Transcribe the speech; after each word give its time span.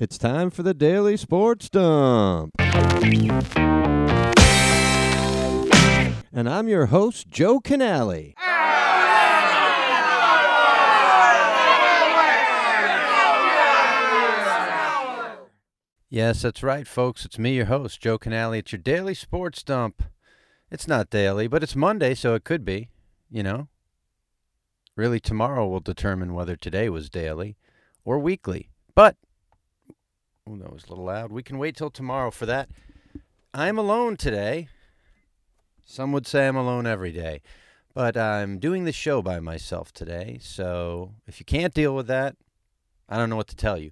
It's 0.00 0.16
time 0.16 0.48
for 0.48 0.62
the 0.62 0.72
Daily 0.72 1.18
Sports 1.18 1.68
Dump. 1.68 2.52
And 6.32 6.48
I'm 6.48 6.68
your 6.68 6.86
host, 6.86 7.28
Joe 7.28 7.60
Canale. 7.60 8.32
Yes, 16.08 16.40
that's 16.40 16.62
right, 16.62 16.88
folks. 16.88 17.26
It's 17.26 17.38
me, 17.38 17.56
your 17.56 17.66
host, 17.66 18.00
Joe 18.00 18.16
Canale. 18.16 18.54
It's 18.54 18.72
your 18.72 18.80
daily 18.80 19.12
sports 19.12 19.62
dump. 19.62 20.02
It's 20.70 20.88
not 20.88 21.10
daily, 21.10 21.46
but 21.46 21.62
it's 21.62 21.76
Monday, 21.76 22.14
so 22.14 22.34
it 22.34 22.44
could 22.44 22.64
be, 22.64 22.88
you 23.30 23.42
know. 23.42 23.68
Really, 24.96 25.20
tomorrow 25.20 25.68
will 25.68 25.80
determine 25.80 26.32
whether 26.32 26.56
today 26.56 26.88
was 26.88 27.10
daily 27.10 27.58
or 28.02 28.18
weekly. 28.18 28.70
But, 28.94 29.18
oh, 30.50 30.56
that 30.56 30.72
was 30.72 30.84
a 30.84 30.90
little 30.90 31.04
loud. 31.04 31.32
We 31.32 31.42
can 31.42 31.58
wait 31.58 31.76
till 31.76 31.90
tomorrow 31.90 32.30
for 32.30 32.46
that. 32.46 32.68
I'm 33.52 33.78
alone 33.78 34.16
today. 34.16 34.68
Some 35.84 36.12
would 36.12 36.26
say 36.26 36.46
I'm 36.46 36.56
alone 36.56 36.86
every 36.86 37.12
day, 37.12 37.42
but 37.94 38.16
I'm 38.16 38.58
doing 38.58 38.84
the 38.84 38.92
show 38.92 39.22
by 39.22 39.40
myself 39.40 39.92
today. 39.92 40.38
So 40.40 41.14
if 41.26 41.40
you 41.40 41.44
can't 41.44 41.74
deal 41.74 41.94
with 41.94 42.06
that, 42.06 42.36
I 43.08 43.16
don't 43.16 43.28
know 43.28 43.36
what 43.36 43.48
to 43.48 43.56
tell 43.56 43.76
you. 43.76 43.90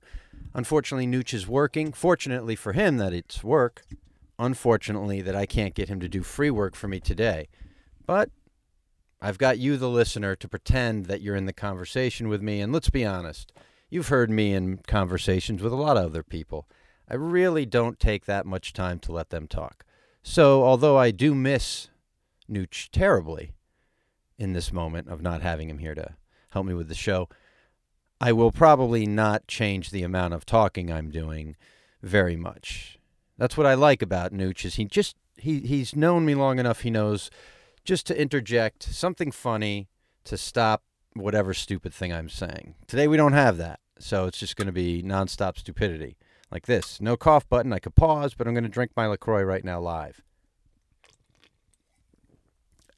Unfortunately, 0.54 1.06
Nooch 1.06 1.34
is 1.34 1.48
working. 1.48 1.92
Fortunately 1.92 2.54
for 2.54 2.72
him 2.72 2.98
that 2.98 3.12
it's 3.12 3.42
work. 3.42 3.82
Unfortunately 4.38 5.20
that 5.22 5.34
I 5.34 5.44
can't 5.44 5.74
get 5.74 5.88
him 5.88 5.98
to 6.00 6.08
do 6.08 6.22
free 6.22 6.50
work 6.50 6.76
for 6.76 6.86
me 6.86 7.00
today. 7.00 7.48
But 8.06 8.30
I've 9.20 9.38
got 9.38 9.58
you, 9.58 9.76
the 9.76 9.88
listener, 9.88 10.36
to 10.36 10.48
pretend 10.48 11.06
that 11.06 11.20
you're 11.20 11.34
in 11.34 11.46
the 11.46 11.52
conversation 11.52 12.28
with 12.28 12.40
me. 12.40 12.60
And 12.60 12.72
let's 12.72 12.90
be 12.90 13.04
honest, 13.04 13.52
you've 13.90 14.08
heard 14.08 14.30
me 14.30 14.54
in 14.54 14.78
conversations 14.86 15.62
with 15.62 15.72
a 15.72 15.76
lot 15.76 15.96
of 15.96 16.06
other 16.06 16.22
people. 16.22 16.68
I 17.08 17.14
really 17.14 17.64
don't 17.64 17.98
take 17.98 18.26
that 18.26 18.46
much 18.46 18.72
time 18.72 18.98
to 19.00 19.12
let 19.12 19.30
them 19.30 19.46
talk. 19.46 19.84
So, 20.22 20.62
although 20.64 20.98
I 20.98 21.10
do 21.10 21.34
miss 21.34 21.88
Nooch 22.50 22.90
terribly 22.90 23.52
in 24.38 24.52
this 24.52 24.72
moment 24.72 25.08
of 25.08 25.22
not 25.22 25.42
having 25.42 25.70
him 25.70 25.78
here 25.78 25.94
to 25.94 26.14
help 26.50 26.66
me 26.66 26.74
with 26.74 26.88
the 26.88 26.94
show, 26.94 27.28
I 28.20 28.32
will 28.32 28.52
probably 28.52 29.06
not 29.06 29.46
change 29.46 29.90
the 29.90 30.02
amount 30.02 30.34
of 30.34 30.44
talking 30.44 30.92
I'm 30.92 31.10
doing 31.10 31.56
very 32.02 32.36
much. 32.36 32.98
That's 33.36 33.56
what 33.56 33.66
I 33.66 33.74
like 33.74 34.02
about 34.02 34.32
Nooch 34.32 34.64
is 34.64 34.74
he 34.74 34.84
just 34.84 35.16
he 35.36 35.60
he's 35.60 35.94
known 35.94 36.26
me 36.26 36.34
long 36.34 36.58
enough 36.58 36.80
he 36.80 36.90
knows 36.90 37.30
just 37.84 38.06
to 38.06 38.20
interject 38.20 38.82
something 38.82 39.30
funny 39.30 39.88
to 40.24 40.36
stop 40.36 40.82
whatever 41.14 41.54
stupid 41.54 41.94
thing 41.94 42.12
I'm 42.12 42.28
saying. 42.28 42.74
Today 42.86 43.06
we 43.06 43.16
don't 43.16 43.32
have 43.32 43.56
that. 43.58 43.80
So 43.98 44.26
it's 44.26 44.38
just 44.38 44.56
going 44.56 44.66
to 44.66 44.72
be 44.72 45.02
nonstop 45.02 45.58
stupidity 45.58 46.16
like 46.50 46.66
this. 46.66 47.00
No 47.00 47.16
cough 47.16 47.48
button. 47.48 47.72
I 47.72 47.78
could 47.78 47.94
pause, 47.94 48.34
but 48.34 48.46
I'm 48.46 48.54
going 48.54 48.64
to 48.64 48.70
drink 48.70 48.92
my 48.96 49.06
LaCroix 49.06 49.42
right 49.42 49.64
now 49.64 49.80
live. 49.80 50.22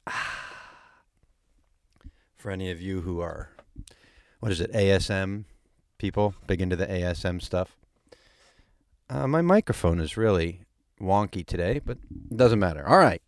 For 2.37 2.51
any 2.51 2.71
of 2.71 2.81
you 2.81 3.01
who 3.01 3.19
are 3.19 3.49
what 4.39 4.51
is 4.51 4.59
it, 4.59 4.73
ASM 4.73 5.45
people, 5.99 6.33
big 6.47 6.61
into 6.61 6.75
the 6.75 6.87
ASM 6.87 7.41
stuff. 7.41 7.77
Uh, 9.07 9.27
my 9.27 9.41
microphone 9.41 9.99
is 9.99 10.17
really 10.17 10.61
wonky 10.99 11.45
today, 11.45 11.79
but 11.83 11.97
it 12.31 12.37
doesn't 12.37 12.59
matter. 12.59 12.87
All 12.87 12.97
right. 12.97 13.21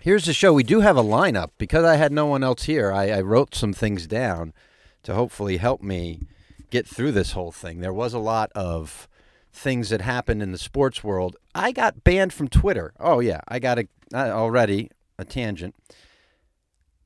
Here's 0.00 0.24
the 0.24 0.32
show. 0.32 0.52
We 0.52 0.64
do 0.64 0.80
have 0.80 0.96
a 0.96 1.02
lineup. 1.02 1.50
Because 1.58 1.84
I 1.84 1.94
had 1.94 2.10
no 2.10 2.26
one 2.26 2.42
else 2.42 2.64
here, 2.64 2.90
I, 2.92 3.10
I 3.10 3.20
wrote 3.20 3.54
some 3.54 3.72
things 3.72 4.08
down 4.08 4.52
to 5.04 5.14
hopefully 5.14 5.58
help 5.58 5.80
me 5.80 6.22
get 6.72 6.88
through 6.88 7.12
this 7.12 7.32
whole 7.32 7.52
thing. 7.52 7.80
There 7.80 7.92
was 7.92 8.14
a 8.14 8.18
lot 8.18 8.50
of 8.54 9.06
things 9.52 9.90
that 9.90 10.00
happened 10.00 10.42
in 10.42 10.50
the 10.50 10.58
sports 10.58 11.04
world. 11.04 11.36
I 11.54 11.70
got 11.70 12.02
banned 12.02 12.32
from 12.32 12.48
Twitter. 12.48 12.94
Oh, 12.98 13.20
yeah. 13.20 13.42
I 13.46 13.58
got 13.58 13.78
a, 13.78 13.86
uh, 14.12 14.30
already 14.30 14.90
a 15.18 15.24
tangent. 15.24 15.74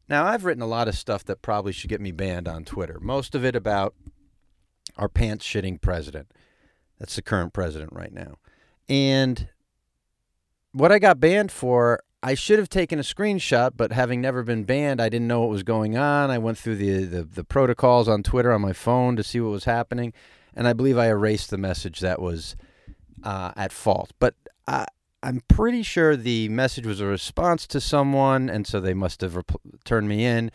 Now, 0.09 0.25
I've 0.25 0.45
written 0.45 0.63
a 0.63 0.69
lot 0.69 0.87
of 0.87 0.95
stuff 0.95 1.25
that 1.25 1.43
probably 1.43 1.73
should 1.73 1.91
get 1.91 2.01
me 2.01 2.13
banned 2.13 2.47
on 2.47 2.65
Twitter. 2.65 2.99
Most 3.01 3.35
of 3.35 3.45
it 3.45 3.57
about 3.57 3.95
our 4.97 5.09
pants 5.09 5.45
shitting 5.45 5.81
president. 5.81 6.31
That's 7.01 7.17
the 7.17 7.23
current 7.23 7.53
president 7.53 7.93
right 7.93 8.13
now. 8.13 8.37
And 8.89 9.49
what 10.71 10.93
I 10.93 11.01
got 11.01 11.19
banned 11.19 11.51
for, 11.51 12.01
I 12.23 12.35
should 12.35 12.59
have 12.59 12.69
taken 12.69 12.99
a 12.99 13.03
screenshot, 13.03 13.73
but 13.77 13.93
having 13.93 14.21
never 14.21 14.43
been 14.43 14.65
banned, 14.65 15.01
I 15.01 15.09
didn't 15.09 15.29
know 15.29 15.41
what 15.41 15.51
was 15.51 15.63
going 15.63 15.97
on. 15.97 16.31
I 16.31 16.39
went 16.39 16.59
through 16.59 16.77
the, 16.77 17.05
the, 17.05 17.23
the 17.23 17.45
protocols 17.45 18.09
on 18.09 18.23
Twitter 18.23 18.53
on 18.53 18.61
my 18.61 18.73
phone 18.73 19.17
to 19.17 19.23
see 19.23 19.41
what 19.41 19.51
was 19.51 19.65
happening. 19.65 20.13
And 20.55 20.67
I 20.67 20.73
believe 20.73 20.99
I 20.99 21.09
erased 21.09 21.51
the 21.51 21.59
message 21.59 22.01
that 22.01 22.21
was 22.21 22.57
uh, 23.23 23.53
at 23.57 23.73
fault. 23.73 24.13
But 24.19 24.35
I, 24.67 24.87
I'm 25.23 25.43
pretty 25.49 25.83
sure 25.83 26.17
the 26.17 26.49
message 26.49 26.87
was 26.87 27.01
a 27.01 27.07
response 27.07 27.67
to 27.69 27.81
someone, 27.81 28.49
and 28.49 28.67
so 28.67 28.81
they 28.81 28.95
must 28.95 29.21
have 29.21 29.37
rep- 29.37 29.61
turned 29.85 30.09
me 30.09 30.25
in. 30.25 30.51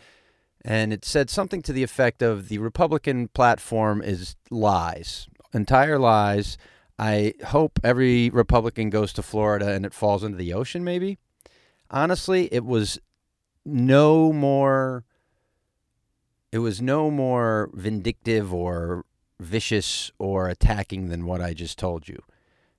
And 0.64 0.92
it 0.92 1.04
said 1.04 1.30
something 1.30 1.62
to 1.62 1.72
the 1.72 1.82
effect 1.82 2.22
of 2.22 2.48
the 2.48 2.58
Republican 2.58 3.28
platform 3.28 4.02
is 4.02 4.36
lies, 4.50 5.26
entire 5.52 5.98
lies. 5.98 6.56
I 6.98 7.34
hope 7.46 7.80
every 7.82 8.30
Republican 8.30 8.90
goes 8.90 9.12
to 9.14 9.22
Florida 9.22 9.72
and 9.72 9.84
it 9.84 9.94
falls 9.94 10.22
into 10.22 10.38
the 10.38 10.52
ocean, 10.52 10.84
maybe. 10.84 11.18
Honestly, 11.92 12.48
it 12.52 12.64
was 12.64 12.98
no 13.64 14.32
more. 14.32 15.04
It 16.50 16.58
was 16.58 16.82
no 16.82 17.10
more 17.10 17.70
vindictive 17.72 18.52
or 18.52 19.04
vicious 19.40 20.10
or 20.18 20.48
attacking 20.48 21.08
than 21.08 21.26
what 21.26 21.40
I 21.40 21.54
just 21.54 21.78
told 21.78 22.08
you. 22.08 22.22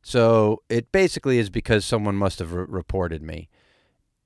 So 0.01 0.61
it 0.69 0.91
basically 0.91 1.37
is 1.39 1.49
because 1.49 1.85
someone 1.85 2.15
must 2.15 2.39
have 2.39 2.53
re- 2.53 2.65
reported 2.67 3.21
me 3.21 3.49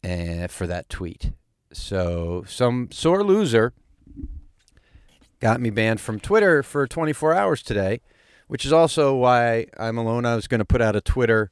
uh, 0.03 0.47
for 0.47 0.67
that 0.67 0.89
tweet. 0.89 1.31
So 1.71 2.43
some 2.47 2.89
sore 2.91 3.23
loser 3.23 3.73
got 5.39 5.61
me 5.61 5.69
banned 5.69 6.01
from 6.01 6.19
Twitter 6.19 6.63
for 6.63 6.87
24 6.87 7.33
hours 7.33 7.61
today, 7.61 8.01
which 8.47 8.65
is 8.65 8.73
also 8.73 9.15
why 9.15 9.67
I'm 9.77 9.97
alone. 9.97 10.25
I 10.25 10.35
was 10.35 10.47
going 10.47 10.59
to 10.59 10.65
put 10.65 10.81
out 10.81 10.95
a 10.95 11.01
Twitter 11.01 11.51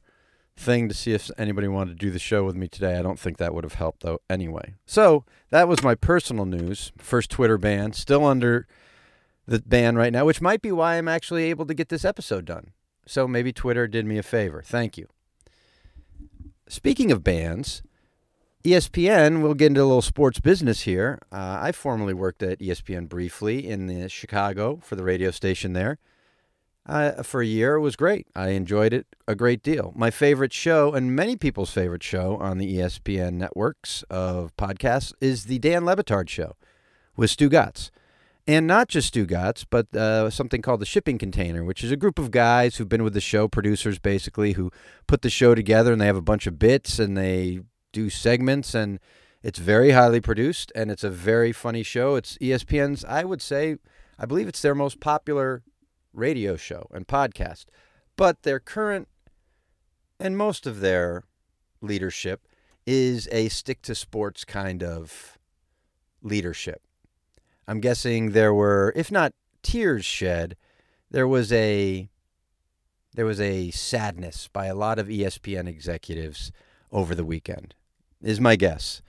thing 0.56 0.88
to 0.88 0.94
see 0.94 1.12
if 1.12 1.30
anybody 1.36 1.68
wanted 1.68 1.98
to 1.98 2.06
do 2.06 2.10
the 2.10 2.18
show 2.18 2.44
with 2.44 2.56
me 2.56 2.66
today. 2.68 2.98
I 2.98 3.02
don't 3.02 3.18
think 3.18 3.36
that 3.36 3.54
would 3.54 3.64
have 3.64 3.74
helped 3.74 4.02
though 4.02 4.20
anyway. 4.30 4.74
So, 4.86 5.24
that 5.50 5.68
was 5.68 5.82
my 5.82 5.94
personal 5.94 6.46
news. 6.46 6.92
First 6.98 7.30
Twitter 7.30 7.58
ban, 7.58 7.92
still 7.92 8.24
under 8.24 8.66
the 9.46 9.60
ban 9.60 9.96
right 9.96 10.12
now, 10.12 10.24
which 10.24 10.40
might 10.40 10.62
be 10.62 10.72
why 10.72 10.96
I'm 10.96 11.08
actually 11.08 11.44
able 11.44 11.66
to 11.66 11.74
get 11.74 11.88
this 11.88 12.04
episode 12.04 12.44
done. 12.44 12.72
So 13.06 13.28
maybe 13.28 13.52
Twitter 13.52 13.86
did 13.86 14.04
me 14.04 14.18
a 14.18 14.22
favor. 14.22 14.62
Thank 14.62 14.98
you. 14.98 15.06
Speaking 16.68 17.12
of 17.12 17.22
bans, 17.22 17.82
ESPN, 18.64 19.40
we'll 19.42 19.54
get 19.54 19.66
into 19.66 19.82
a 19.82 19.84
little 19.84 20.02
sports 20.02 20.40
business 20.40 20.82
here. 20.82 21.20
Uh, 21.30 21.58
I 21.62 21.70
formerly 21.70 22.14
worked 22.14 22.42
at 22.42 22.58
ESPN 22.58 23.08
briefly 23.08 23.66
in 23.66 23.86
the 23.86 24.08
Chicago 24.08 24.80
for 24.82 24.96
the 24.96 25.04
radio 25.04 25.30
station 25.30 25.72
there. 25.72 25.98
Uh, 26.88 27.22
for 27.22 27.42
a 27.42 27.46
year, 27.46 27.74
it 27.74 27.80
was 27.80 27.96
great. 27.96 28.28
I 28.36 28.50
enjoyed 28.50 28.92
it 28.92 29.06
a 29.26 29.34
great 29.34 29.62
deal. 29.62 29.92
My 29.96 30.10
favorite 30.10 30.52
show, 30.52 30.92
and 30.92 31.16
many 31.16 31.36
people's 31.36 31.72
favorite 31.72 32.02
show 32.02 32.36
on 32.36 32.58
the 32.58 32.76
ESPN 32.76 33.34
networks 33.34 34.04
of 34.08 34.56
podcasts, 34.56 35.12
is 35.20 35.46
the 35.46 35.58
Dan 35.58 35.84
Le 35.84 35.96
Batard 35.96 36.28
Show 36.28 36.54
with 37.16 37.30
Stugotz. 37.30 37.90
And 38.46 38.68
not 38.68 38.86
just 38.86 39.12
Stugotz, 39.12 39.66
but 39.68 39.92
uh, 39.96 40.30
something 40.30 40.62
called 40.62 40.80
the 40.80 40.86
Shipping 40.86 41.18
Container, 41.18 41.64
which 41.64 41.82
is 41.82 41.90
a 41.90 41.96
group 41.96 42.20
of 42.20 42.30
guys 42.30 42.76
who've 42.76 42.88
been 42.88 43.02
with 43.02 43.14
the 43.14 43.20
show, 43.20 43.48
producers 43.48 43.98
basically, 43.98 44.52
who 44.52 44.70
put 45.08 45.22
the 45.22 45.30
show 45.30 45.56
together 45.56 45.92
and 45.92 46.00
they 46.00 46.06
have 46.06 46.16
a 46.16 46.22
bunch 46.22 46.46
of 46.46 46.56
bits 46.56 47.00
and 47.00 47.16
they 47.16 47.60
do 47.92 48.08
segments 48.08 48.72
and 48.72 49.00
it's 49.42 49.58
very 49.58 49.90
highly 49.90 50.20
produced 50.20 50.70
and 50.76 50.92
it's 50.92 51.02
a 51.02 51.10
very 51.10 51.50
funny 51.50 51.82
show. 51.82 52.14
It's 52.14 52.38
ESPN's, 52.38 53.04
I 53.04 53.24
would 53.24 53.42
say, 53.42 53.78
I 54.16 54.26
believe 54.26 54.46
it's 54.46 54.62
their 54.62 54.76
most 54.76 55.00
popular 55.00 55.64
radio 56.16 56.56
show 56.56 56.88
and 56.92 57.06
podcast. 57.06 57.66
But 58.16 58.42
their 58.42 58.58
current 58.58 59.08
and 60.18 60.36
most 60.36 60.66
of 60.66 60.80
their 60.80 61.24
leadership 61.80 62.48
is 62.86 63.28
a 63.30 63.48
stick 63.48 63.82
to 63.82 63.94
sports 63.94 64.44
kind 64.44 64.82
of 64.82 65.38
leadership. 66.22 66.82
I'm 67.68 67.80
guessing 67.80 68.30
there 68.30 68.54
were, 68.54 68.92
if 68.96 69.10
not 69.10 69.34
tears 69.62 70.04
shed, 70.04 70.56
there 71.10 71.28
was 71.28 71.52
a 71.52 72.08
there 73.14 73.26
was 73.26 73.40
a 73.40 73.70
sadness 73.70 74.48
by 74.52 74.66
a 74.66 74.74
lot 74.74 74.98
of 74.98 75.08
ESPN 75.08 75.66
executives 75.66 76.52
over 76.92 77.14
the 77.14 77.24
weekend. 77.24 77.74
Is 78.22 78.40
my 78.40 78.56
guess, 78.56 79.02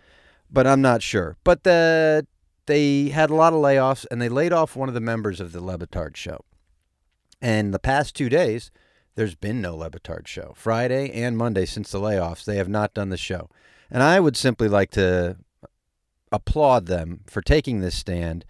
but 0.50 0.66
I'm 0.68 0.82
not 0.82 1.02
sure. 1.02 1.38
But 1.44 1.64
the 1.64 2.26
they 2.66 3.10
had 3.10 3.30
a 3.30 3.36
lot 3.36 3.54
of 3.54 3.60
layoffs, 3.60 4.06
and 4.12 4.22
they 4.22 4.30
laid 4.30 4.54
off 4.54 4.76
one 4.76 4.90
of 4.90 4.96
the 4.96 5.02
members 5.02 5.40
of 5.40 5.52
the 5.54 5.64
Le 5.64 5.78
Batard 5.78 6.16
show. 6.16 6.42
And 7.42 7.74
the 7.74 7.80
past 7.80 8.16
two 8.16 8.30
days, 8.30 8.72
there's 9.16 9.36
been 9.36 9.62
no 9.62 9.76
Le 9.76 9.90
Batard 9.90 10.28
show. 10.28 10.54
Friday 10.56 11.12
and 11.12 11.38
Monday 11.38 11.66
since 11.66 11.92
the 11.92 12.00
layoffs, 12.00 12.46
they 12.46 12.58
have 12.58 12.70
not 12.70 12.94
done 12.94 13.10
the 13.10 13.18
show. 13.18 13.50
And 13.90 14.04
I 14.04 14.20
would 14.20 14.38
simply 14.38 14.68
like 14.68 14.92
to 14.92 15.38
applaud 16.32 16.88
them 16.88 17.22
for 17.28 17.42
taking 17.42 17.80
this 17.80 17.96
stand 17.96 18.46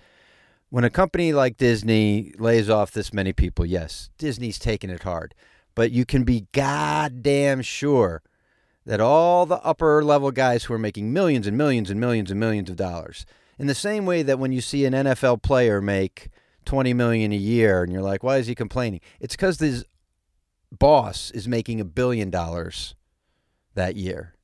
when 0.70 0.84
a 0.84 0.90
company 0.90 1.32
like 1.32 1.58
Disney 1.58 2.34
lays 2.38 2.70
off 2.70 2.92
this 2.92 3.14
many 3.14 3.32
people, 3.32 3.66
yes, 3.66 4.10
Disney's 4.18 4.60
taking 4.60 4.90
it 4.90 5.04
hard. 5.04 5.34
But 5.76 5.92
you 5.92 6.06
can 6.06 6.24
be 6.24 6.48
goddamn 6.52 7.62
sure 7.62 8.22
that 8.86 9.00
all 9.00 9.46
the 9.46 9.64
upper 9.64 10.04
level 10.04 10.32
guys 10.32 10.66
who 10.66 10.74
are 10.74 10.80
making 10.80 11.14
millions 11.14 11.48
and 11.48 11.58
millions 11.58 11.90
and 11.90 12.00
millions 12.00 12.32
and 12.32 12.40
millions 12.40 12.70
of 12.70 12.76
dollars, 12.76 13.26
in 13.60 13.68
the 13.68 13.76
same 13.76 14.06
way 14.06 14.24
that 14.24 14.40
when 14.40 14.52
you 14.52 14.62
see 14.62 14.86
an 14.86 14.94
NFL 14.94 15.42
player 15.42 15.82
make 15.82 16.30
20 16.68 16.94
million 16.94 17.32
a 17.32 17.36
year 17.36 17.82
and 17.82 17.92
you're 17.92 18.02
like, 18.02 18.22
why 18.22 18.38
is 18.38 18.46
he 18.46 18.54
complaining? 18.54 19.00
It's 19.20 19.36
because 19.36 19.60
his 19.60 19.86
boss 20.72 21.32
is 21.32 21.48
making 21.48 21.80
a 21.80 21.86
billion 21.86 22.30
dollars 22.30 22.94
that 23.74 23.96
year. 23.96 24.36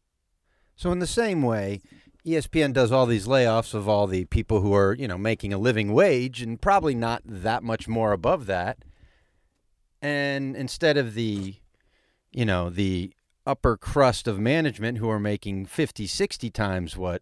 So 0.76 0.92
in 0.92 1.00
the 1.00 1.06
same 1.08 1.42
way, 1.42 1.82
ESPN 2.26 2.74
does 2.74 2.92
all 2.92 3.06
these 3.06 3.28
layoffs 3.28 3.74
of 3.74 3.90
all 3.90 4.08
the 4.08 4.26
people 4.26 4.62
who 4.62 4.74
are, 4.74 4.94
you 4.94 5.08
know, 5.08 5.18
making 5.18 5.54
a 5.54 5.58
living 5.58 5.94
wage 5.94 6.42
and 6.42 6.62
probably 6.62 6.96
not 6.96 7.22
that 7.26 7.62
much 7.62 7.88
more 7.88 8.14
above 8.14 8.46
that. 8.46 8.80
And 10.02 10.56
instead 10.56 10.98
of 10.98 11.16
the, 11.16 11.56
you 12.32 12.46
know, 12.46 12.70
the 12.70 13.14
upper 13.46 13.76
crust 13.76 14.28
of 14.28 14.40
management 14.40 14.98
who 14.98 15.10
are 15.10 15.20
making 15.20 15.66
50, 15.66 16.08
60 16.08 16.50
times 16.50 16.96
what 16.96 17.22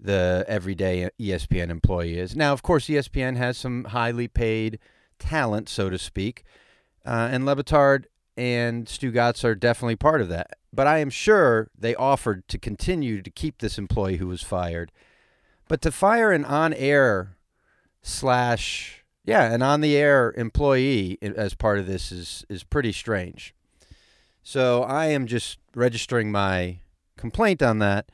the 0.00 0.44
everyday 0.48 1.10
ESPN 1.20 1.70
employee 1.70 2.18
is. 2.18 2.34
Now, 2.34 2.52
of 2.52 2.62
course, 2.62 2.86
ESPN 2.86 3.36
has 3.36 3.58
some 3.58 3.84
highly 3.84 4.28
paid 4.28 4.78
talent, 5.18 5.68
so 5.68 5.90
to 5.90 5.98
speak, 5.98 6.44
uh, 7.04 7.28
and 7.30 7.44
Le 7.44 7.56
Batard 7.56 8.04
and 8.36 8.86
Stugotz 8.86 9.44
are 9.44 9.54
definitely 9.54 9.96
part 9.96 10.20
of 10.20 10.28
that. 10.28 10.56
But 10.72 10.86
I 10.86 10.98
am 10.98 11.10
sure 11.10 11.68
they 11.76 11.94
offered 11.94 12.46
to 12.48 12.58
continue 12.58 13.22
to 13.22 13.30
keep 13.30 13.58
this 13.58 13.76
employee 13.76 14.16
who 14.16 14.28
was 14.28 14.42
fired. 14.42 14.92
But 15.68 15.82
to 15.82 15.92
fire 15.92 16.32
an 16.32 16.44
on-air 16.44 17.36
slash 18.02 19.04
yeah, 19.24 19.52
an 19.52 19.62
on-the-air 19.62 20.34
employee 20.36 21.18
as 21.22 21.54
part 21.54 21.78
of 21.78 21.86
this 21.86 22.10
is 22.10 22.44
is 22.48 22.64
pretty 22.64 22.92
strange. 22.92 23.54
So 24.42 24.82
I 24.82 25.06
am 25.06 25.26
just 25.26 25.58
registering 25.74 26.32
my 26.32 26.80
complaint 27.16 27.62
on 27.62 27.78
that. 27.80 28.10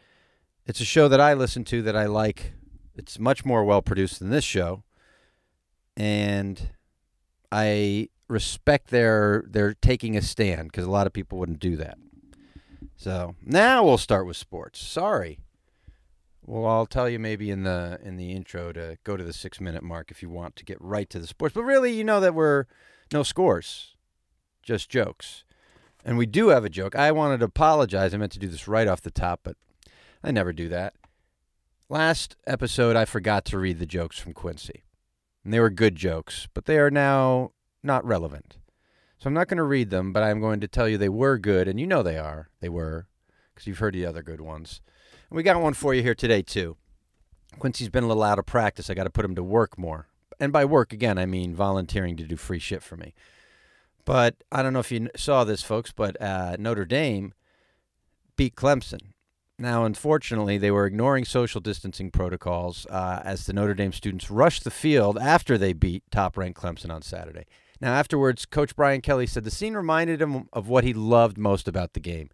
It's 0.66 0.80
a 0.80 0.84
show 0.84 1.06
that 1.08 1.20
I 1.20 1.34
listen 1.34 1.62
to 1.64 1.82
that 1.82 1.96
I 1.96 2.06
like. 2.06 2.52
It's 2.96 3.18
much 3.18 3.44
more 3.44 3.64
well 3.64 3.82
produced 3.82 4.18
than 4.18 4.30
this 4.30 4.44
show. 4.44 4.82
And 5.96 6.70
I 7.52 8.08
respect 8.28 8.88
their 8.88 9.44
their 9.48 9.74
taking 9.74 10.16
a 10.16 10.22
stand 10.22 10.72
because 10.72 10.84
a 10.84 10.90
lot 10.90 11.06
of 11.06 11.12
people 11.12 11.38
wouldn't 11.38 11.60
do 11.60 11.76
that. 11.76 11.98
So 12.96 13.36
now 13.44 13.84
we'll 13.84 13.98
start 13.98 14.26
with 14.26 14.36
sports. 14.36 14.80
Sorry. 14.80 15.38
Well, 16.42 16.66
I'll 16.66 16.86
tell 16.86 17.08
you 17.08 17.18
maybe 17.18 17.50
in 17.50 17.62
the 17.62 18.00
in 18.02 18.16
the 18.16 18.32
intro 18.32 18.72
to 18.72 18.98
go 19.04 19.16
to 19.16 19.22
the 19.22 19.32
six 19.32 19.60
minute 19.60 19.84
mark 19.84 20.10
if 20.10 20.20
you 20.22 20.28
want 20.28 20.56
to 20.56 20.64
get 20.64 20.80
right 20.80 21.08
to 21.10 21.20
the 21.20 21.26
sports. 21.26 21.54
But 21.54 21.62
really, 21.62 21.92
you 21.92 22.02
know 22.02 22.20
that 22.20 22.34
we're 22.34 22.66
no 23.12 23.22
scores, 23.22 23.94
just 24.62 24.88
jokes. 24.90 25.44
And 26.04 26.18
we 26.18 26.26
do 26.26 26.48
have 26.48 26.64
a 26.64 26.68
joke. 26.68 26.94
I 26.94 27.10
wanted 27.12 27.38
to 27.38 27.46
apologize. 27.46 28.14
I 28.14 28.16
meant 28.16 28.32
to 28.32 28.38
do 28.38 28.48
this 28.48 28.68
right 28.68 28.86
off 28.86 29.00
the 29.00 29.10
top, 29.10 29.40
but 29.42 29.56
I 30.26 30.32
never 30.32 30.52
do 30.52 30.68
that. 30.70 30.94
Last 31.88 32.34
episode, 32.48 32.96
I 32.96 33.04
forgot 33.04 33.44
to 33.44 33.58
read 33.58 33.78
the 33.78 33.86
jokes 33.86 34.18
from 34.18 34.32
Quincy. 34.32 34.82
And 35.44 35.54
they 35.54 35.60
were 35.60 35.70
good 35.70 35.94
jokes, 35.94 36.48
but 36.52 36.64
they 36.64 36.78
are 36.78 36.90
now 36.90 37.52
not 37.84 38.04
relevant. 38.04 38.58
So 39.18 39.28
I'm 39.28 39.34
not 39.34 39.46
going 39.46 39.58
to 39.58 39.62
read 39.62 39.90
them, 39.90 40.12
but 40.12 40.24
I'm 40.24 40.40
going 40.40 40.58
to 40.58 40.66
tell 40.66 40.88
you 40.88 40.98
they 40.98 41.08
were 41.08 41.38
good, 41.38 41.68
and 41.68 41.78
you 41.78 41.86
know 41.86 42.02
they 42.02 42.18
are. 42.18 42.50
They 42.60 42.68
were, 42.68 43.06
because 43.54 43.68
you've 43.68 43.78
heard 43.78 43.94
the 43.94 44.04
other 44.04 44.24
good 44.24 44.40
ones. 44.40 44.80
And 45.30 45.36
we 45.36 45.44
got 45.44 45.62
one 45.62 45.74
for 45.74 45.94
you 45.94 46.02
here 46.02 46.16
today, 46.16 46.42
too. 46.42 46.76
Quincy's 47.60 47.88
been 47.88 48.02
a 48.02 48.08
little 48.08 48.24
out 48.24 48.40
of 48.40 48.46
practice. 48.46 48.90
I 48.90 48.94
got 48.94 49.04
to 49.04 49.10
put 49.10 49.24
him 49.24 49.36
to 49.36 49.44
work 49.44 49.78
more. 49.78 50.08
And 50.40 50.52
by 50.52 50.64
work, 50.64 50.92
again, 50.92 51.18
I 51.18 51.26
mean 51.26 51.54
volunteering 51.54 52.16
to 52.16 52.24
do 52.24 52.36
free 52.36 52.58
shit 52.58 52.82
for 52.82 52.96
me. 52.96 53.14
But 54.04 54.42
I 54.50 54.64
don't 54.64 54.72
know 54.72 54.80
if 54.80 54.90
you 54.90 55.08
saw 55.14 55.44
this, 55.44 55.62
folks, 55.62 55.92
but 55.92 56.20
uh, 56.20 56.56
Notre 56.58 56.84
Dame 56.84 57.32
beat 58.36 58.56
Clemson. 58.56 59.12
Now, 59.58 59.84
unfortunately, 59.84 60.58
they 60.58 60.70
were 60.70 60.86
ignoring 60.86 61.24
social 61.24 61.60
distancing 61.60 62.10
protocols 62.10 62.86
uh, 62.90 63.22
as 63.24 63.46
the 63.46 63.54
Notre 63.54 63.74
Dame 63.74 63.92
students 63.92 64.30
rushed 64.30 64.64
the 64.64 64.70
field 64.70 65.16
after 65.18 65.56
they 65.56 65.72
beat 65.72 66.02
top 66.10 66.36
ranked 66.36 66.60
Clemson 66.60 66.90
on 66.90 67.00
Saturday. 67.00 67.46
Now, 67.80 67.94
afterwards, 67.94 68.44
Coach 68.44 68.76
Brian 68.76 69.00
Kelly 69.00 69.26
said 69.26 69.44
the 69.44 69.50
scene 69.50 69.74
reminded 69.74 70.20
him 70.20 70.48
of 70.52 70.68
what 70.68 70.84
he 70.84 70.92
loved 70.92 71.38
most 71.38 71.68
about 71.68 71.94
the 71.94 72.00
game 72.00 72.28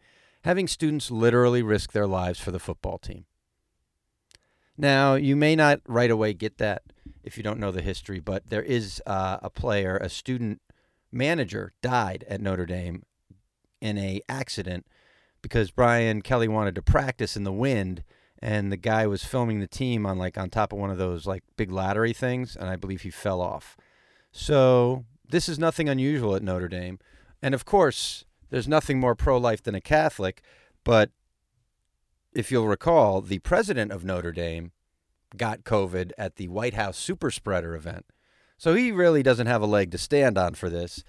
having 0.44 0.66
students 0.66 1.10
literally 1.10 1.62
risk 1.62 1.92
their 1.92 2.06
lives 2.06 2.40
for 2.40 2.50
the 2.50 2.58
football 2.58 2.98
team. 2.98 3.24
Now, 4.76 5.14
you 5.14 5.36
may 5.36 5.54
not 5.54 5.80
right 5.86 6.10
away 6.10 6.34
get 6.34 6.58
that 6.58 6.82
if 7.22 7.36
you 7.36 7.42
don't 7.42 7.60
know 7.60 7.70
the 7.70 7.82
history, 7.82 8.20
but 8.20 8.48
there 8.48 8.62
is 8.62 9.00
uh, 9.06 9.38
a 9.42 9.50
player, 9.50 9.96
a 9.96 10.08
student 10.08 10.60
manager 11.12 11.72
died 11.82 12.24
at 12.28 12.40
Notre 12.40 12.66
Dame 12.66 13.04
in 13.80 13.98
a 13.98 14.20
accident 14.28 14.86
because 15.42 15.70
Brian 15.70 16.22
Kelly 16.22 16.48
wanted 16.48 16.74
to 16.76 16.82
practice 16.82 17.36
in 17.36 17.44
the 17.44 17.52
wind 17.52 18.04
and 18.40 18.72
the 18.72 18.76
guy 18.76 19.06
was 19.06 19.24
filming 19.24 19.60
the 19.60 19.66
team 19.66 20.06
on 20.06 20.18
like 20.18 20.38
on 20.38 20.50
top 20.50 20.72
of 20.72 20.78
one 20.78 20.90
of 20.90 20.98
those 20.98 21.26
like 21.26 21.42
big 21.56 21.70
laddery 21.70 22.16
things 22.16 22.56
and 22.56 22.68
I 22.68 22.76
believe 22.76 23.02
he 23.02 23.10
fell 23.10 23.40
off. 23.40 23.76
So, 24.30 25.04
this 25.28 25.48
is 25.48 25.58
nothing 25.58 25.88
unusual 25.88 26.34
at 26.34 26.42
Notre 26.42 26.68
Dame. 26.68 26.98
And 27.42 27.54
of 27.54 27.64
course, 27.64 28.24
there's 28.50 28.68
nothing 28.68 29.00
more 29.00 29.14
pro-life 29.14 29.62
than 29.62 29.74
a 29.74 29.80
Catholic, 29.80 30.42
but 30.84 31.10
if 32.34 32.50
you'll 32.50 32.66
recall, 32.66 33.20
the 33.20 33.40
president 33.40 33.92
of 33.92 34.04
Notre 34.04 34.32
Dame 34.32 34.72
got 35.36 35.64
COVID 35.64 36.12
at 36.18 36.36
the 36.36 36.48
White 36.48 36.74
House 36.74 36.96
super 36.96 37.30
spreader 37.30 37.74
event. 37.74 38.06
So 38.56 38.74
he 38.74 38.92
really 38.92 39.22
doesn't 39.22 39.46
have 39.46 39.62
a 39.62 39.66
leg 39.66 39.90
to 39.90 39.98
stand 39.98 40.38
on 40.38 40.54
for 40.54 40.70
this. 40.70 41.02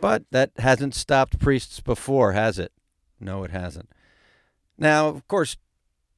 But 0.00 0.24
that 0.30 0.52
hasn't 0.58 0.94
stopped 0.94 1.38
priests 1.38 1.80
before, 1.80 2.32
has 2.32 2.58
it? 2.58 2.72
No, 3.20 3.44
it 3.44 3.50
hasn't. 3.50 3.90
Now, 4.78 5.08
of 5.08 5.28
course, 5.28 5.56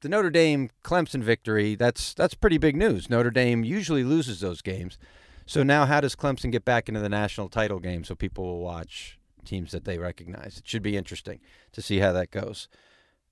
the 0.02 0.08
Notre 0.08 0.31
Dame 0.31 0.70
Clemson 0.84 1.22
victory, 1.22 1.75
that's 1.75 2.14
that's 2.14 2.34
pretty 2.34 2.58
big 2.58 2.76
news. 2.76 3.10
Notre 3.10 3.31
Dame 3.31 3.64
usually 3.64 4.04
loses 4.04 4.40
those 4.40 4.62
games. 4.62 4.99
So 5.46 5.62
now 5.62 5.87
how 5.87 6.00
does 6.00 6.14
Clemson 6.14 6.52
get 6.52 6.64
back 6.64 6.88
into 6.88 7.00
the 7.00 7.08
national 7.08 7.49
title 7.49 7.81
game 7.81 8.04
so 8.04 8.14
people 8.14 8.44
will 8.44 8.60
watch 8.60 9.19
teams 9.44 9.72
that 9.72 9.84
they 9.84 9.99
recognize? 9.99 10.58
It 10.58 10.66
should 10.66 10.82
be 10.82 10.96
interesting 10.96 11.40
to 11.72 11.82
see 11.82 11.99
how 11.99 12.12
that 12.12 12.31
goes. 12.31 12.69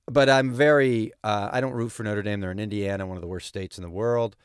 But 0.07 0.29
I'm 0.29 0.53
very 0.53 1.13
uh, 1.23 1.51
I 1.53 1.61
don't 1.61 1.73
root 1.73 1.91
for 1.91 2.03
Notre 2.03 2.23
Dame. 2.23 2.41
They're 2.41 2.51
in 2.51 2.59
Indiana, 2.59 3.07
one 3.07 3.17
of 3.17 3.21
the 3.21 3.29
worst 3.29 3.47
states 3.47 3.79
in 3.79 3.83
the 3.83 3.91
world. 3.91 4.37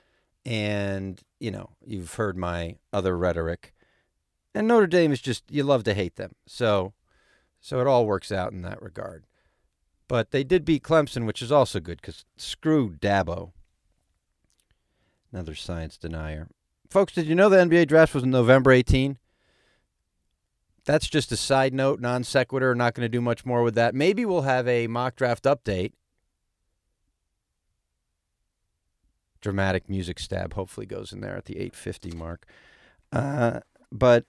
And, 0.45 1.19
you 1.39 1.49
know, 1.49 1.71
you've 1.83 2.13
heard 2.13 2.37
my 2.37 2.75
other 2.93 3.17
rhetoric. 3.17 3.73
And 4.53 4.67
Notre 4.67 4.85
Dame 4.87 5.11
is 5.11 5.21
just 5.21 5.43
you 5.49 5.63
love 5.63 5.83
to 5.85 5.93
hate 5.95 6.17
them. 6.17 6.33
So 6.45 6.93
so 7.65 7.79
it 7.79 7.87
all 7.87 8.05
works 8.05 8.31
out 8.31 8.51
in 8.51 8.61
that 8.61 8.79
regard. 8.79 9.25
But 10.07 10.29
they 10.29 10.43
did 10.43 10.65
beat 10.65 10.83
Clemson, 10.83 11.25
which 11.25 11.41
is 11.41 11.51
also 11.51 11.79
good 11.79 11.99
because 11.99 12.23
screw 12.37 12.91
Dabo. 12.91 13.53
Another 15.33 15.55
science 15.55 15.97
denier. 15.97 16.47
Folks, 16.91 17.13
did 17.13 17.25
you 17.25 17.33
know 17.33 17.49
the 17.49 17.57
NBA 17.57 17.87
draft 17.87 18.13
was 18.13 18.23
November 18.23 18.71
18? 18.71 19.17
That's 20.85 21.07
just 21.07 21.31
a 21.31 21.37
side 21.37 21.73
note, 21.73 21.99
non 21.99 22.23
sequitur. 22.23 22.75
Not 22.75 22.93
going 22.93 23.05
to 23.05 23.09
do 23.09 23.19
much 23.19 23.47
more 23.47 23.63
with 23.63 23.73
that. 23.73 23.95
Maybe 23.95 24.25
we'll 24.25 24.43
have 24.43 24.67
a 24.67 24.85
mock 24.85 25.15
draft 25.15 25.45
update 25.45 25.93
dramatic 29.41 29.87
music 29.87 30.17
stab 30.17 30.53
hopefully 30.53 30.87
goes 30.87 31.13
in 31.13 31.21
there 31.21 31.37
at 31.37 31.45
the 31.45 31.57
850 31.57 32.11
mark. 32.17 32.47
Uh, 33.11 33.59
but 33.91 34.25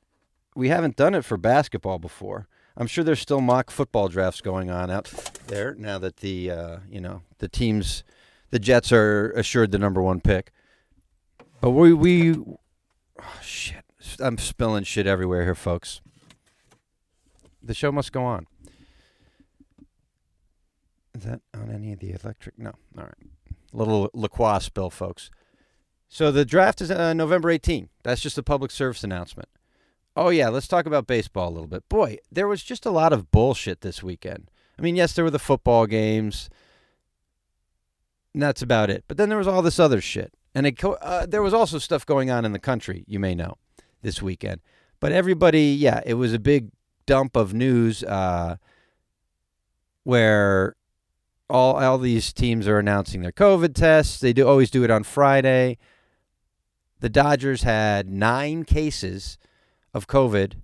we 0.54 0.68
haven't 0.68 0.96
done 0.96 1.14
it 1.14 1.24
for 1.24 1.38
basketball 1.38 1.98
before. 1.98 2.48
I'm 2.76 2.86
sure 2.86 3.02
there's 3.02 3.20
still 3.20 3.40
mock 3.40 3.70
football 3.70 4.08
drafts 4.08 4.40
going 4.40 4.70
on 4.70 4.90
out 4.90 5.10
there 5.46 5.74
now 5.74 5.98
that 5.98 6.18
the 6.18 6.50
uh, 6.50 6.76
you 6.90 7.00
know 7.00 7.22
the 7.38 7.48
teams, 7.48 8.04
the 8.50 8.58
Jets 8.58 8.92
are 8.92 9.30
assured 9.32 9.70
the 9.70 9.78
number 9.78 10.02
one 10.02 10.20
pick. 10.20 10.52
But 11.60 11.70
we 11.70 11.92
we 11.94 12.34
oh, 12.36 13.40
shit, 13.42 13.84
I'm 14.20 14.38
spilling 14.38 14.84
shit 14.84 15.06
everywhere 15.06 15.44
here, 15.44 15.54
folks. 15.54 16.00
The 17.62 17.74
show 17.74 17.90
must 17.90 18.12
go 18.12 18.24
on. 18.24 18.46
Is 21.14 21.24
that 21.24 21.40
on 21.54 21.70
any 21.70 21.92
of 21.92 22.00
the 22.00 22.10
electric? 22.10 22.58
No. 22.58 22.72
All 22.98 23.04
right 23.04 23.14
little 23.76 24.10
LaCroix 24.14 24.58
spill, 24.58 24.90
folks. 24.90 25.30
So 26.08 26.32
the 26.32 26.44
draft 26.44 26.80
is 26.80 26.90
uh, 26.90 27.14
November 27.14 27.50
18. 27.50 27.88
That's 28.02 28.20
just 28.20 28.38
a 28.38 28.42
public 28.42 28.70
service 28.70 29.04
announcement. 29.04 29.48
Oh, 30.16 30.30
yeah, 30.30 30.48
let's 30.48 30.66
talk 30.66 30.86
about 30.86 31.06
baseball 31.06 31.48
a 31.48 31.52
little 31.52 31.66
bit. 31.66 31.86
Boy, 31.90 32.16
there 32.32 32.48
was 32.48 32.62
just 32.62 32.86
a 32.86 32.90
lot 32.90 33.12
of 33.12 33.30
bullshit 33.30 33.82
this 33.82 34.02
weekend. 34.02 34.50
I 34.78 34.82
mean, 34.82 34.96
yes, 34.96 35.12
there 35.12 35.24
were 35.24 35.30
the 35.30 35.38
football 35.38 35.86
games. 35.86 36.48
And 38.32 38.42
that's 38.42 38.62
about 38.62 38.88
it. 38.88 39.04
But 39.08 39.18
then 39.18 39.28
there 39.28 39.38
was 39.38 39.46
all 39.46 39.62
this 39.62 39.78
other 39.78 40.00
shit. 40.00 40.32
And 40.54 40.66
it, 40.66 40.82
uh, 40.82 41.26
there 41.26 41.42
was 41.42 41.52
also 41.52 41.78
stuff 41.78 42.06
going 42.06 42.30
on 42.30 42.46
in 42.46 42.52
the 42.52 42.58
country, 42.58 43.04
you 43.06 43.18
may 43.18 43.34
know, 43.34 43.58
this 44.00 44.22
weekend. 44.22 44.62
But 45.00 45.12
everybody, 45.12 45.74
yeah, 45.74 46.00
it 46.06 46.14
was 46.14 46.32
a 46.32 46.38
big 46.38 46.70
dump 47.04 47.36
of 47.36 47.52
news 47.52 48.02
uh, 48.02 48.56
where 50.04 50.76
all 51.48 51.76
all 51.76 51.98
these 51.98 52.32
teams 52.32 52.66
are 52.66 52.78
announcing 52.78 53.20
their 53.20 53.32
COVID 53.32 53.74
tests. 53.74 54.18
They 54.18 54.32
do 54.32 54.48
always 54.48 54.70
do 54.70 54.82
it 54.82 54.90
on 54.90 55.04
Friday. 55.04 55.78
the 57.00 57.08
Dodgers 57.10 57.62
had 57.62 58.08
nine 58.08 58.64
cases 58.64 59.36
of 59.96 60.06
COVID 60.06 60.56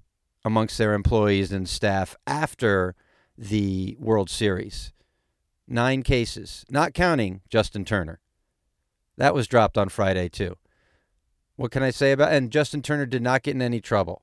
amongst 0.45 0.77
their 0.77 0.93
employees 0.93 1.53
and 1.53 1.67
staff 1.67 2.15
after 2.27 2.95
the 3.39 3.97
World 3.99 4.29
Series. 4.29 4.93
Nine 5.67 6.03
cases, 6.03 6.67
not 6.69 6.93
counting 6.93 7.41
Justin 7.49 7.87
Turner. 7.87 8.21
That 9.17 9.35
was 9.35 9.47
dropped 9.47 9.79
on 9.79 9.89
Friday, 9.89 10.29
too. 10.29 10.57
What 11.57 11.71
can 11.71 11.83
I 11.83 11.91
say 11.91 12.13
about 12.13 12.33
and 12.33 12.53
Justin 12.53 12.83
Turner 12.83 13.07
did 13.07 13.23
not 13.23 13.43
get 13.43 13.55
in 13.55 13.63
any 13.63 13.81
trouble. 13.81 14.23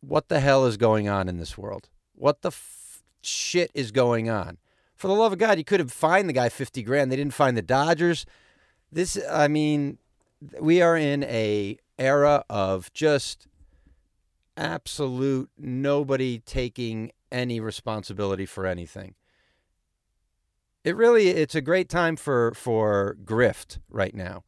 What 0.00 0.28
the 0.28 0.40
hell 0.40 0.66
is 0.66 0.76
going 0.76 1.08
on 1.08 1.26
in 1.26 1.38
this 1.38 1.56
world? 1.56 1.88
What 2.14 2.42
the 2.42 2.48
f- 2.48 3.02
shit 3.22 3.70
is 3.72 3.90
going 3.90 4.28
on? 4.28 4.58
For 4.94 5.08
the 5.08 5.14
love 5.14 5.32
of 5.32 5.38
God, 5.38 5.56
you 5.56 5.64
could 5.64 5.80
have 5.80 5.92
fined 5.92 6.28
the 6.28 6.34
guy 6.34 6.50
50 6.50 6.82
grand. 6.82 7.10
They 7.10 7.16
didn't 7.16 7.34
find 7.34 7.56
the 7.56 7.62
Dodgers. 7.62 8.26
This 8.92 9.18
I 9.30 9.48
mean, 9.48 9.98
we 10.60 10.82
are 10.82 10.96
in 10.96 11.24
a 11.24 11.78
era 11.98 12.44
of 12.50 12.92
just 12.92 13.46
absolute 14.56 15.50
nobody 15.58 16.38
taking 16.38 17.10
any 17.32 17.60
responsibility 17.60 18.46
for 18.46 18.66
anything. 18.66 19.14
It 20.84 20.96
really 20.96 21.28
it's 21.28 21.54
a 21.54 21.60
great 21.60 21.88
time 21.88 22.16
for 22.16 22.52
for 22.54 23.16
grift 23.24 23.78
right 23.88 24.14
now. 24.14 24.44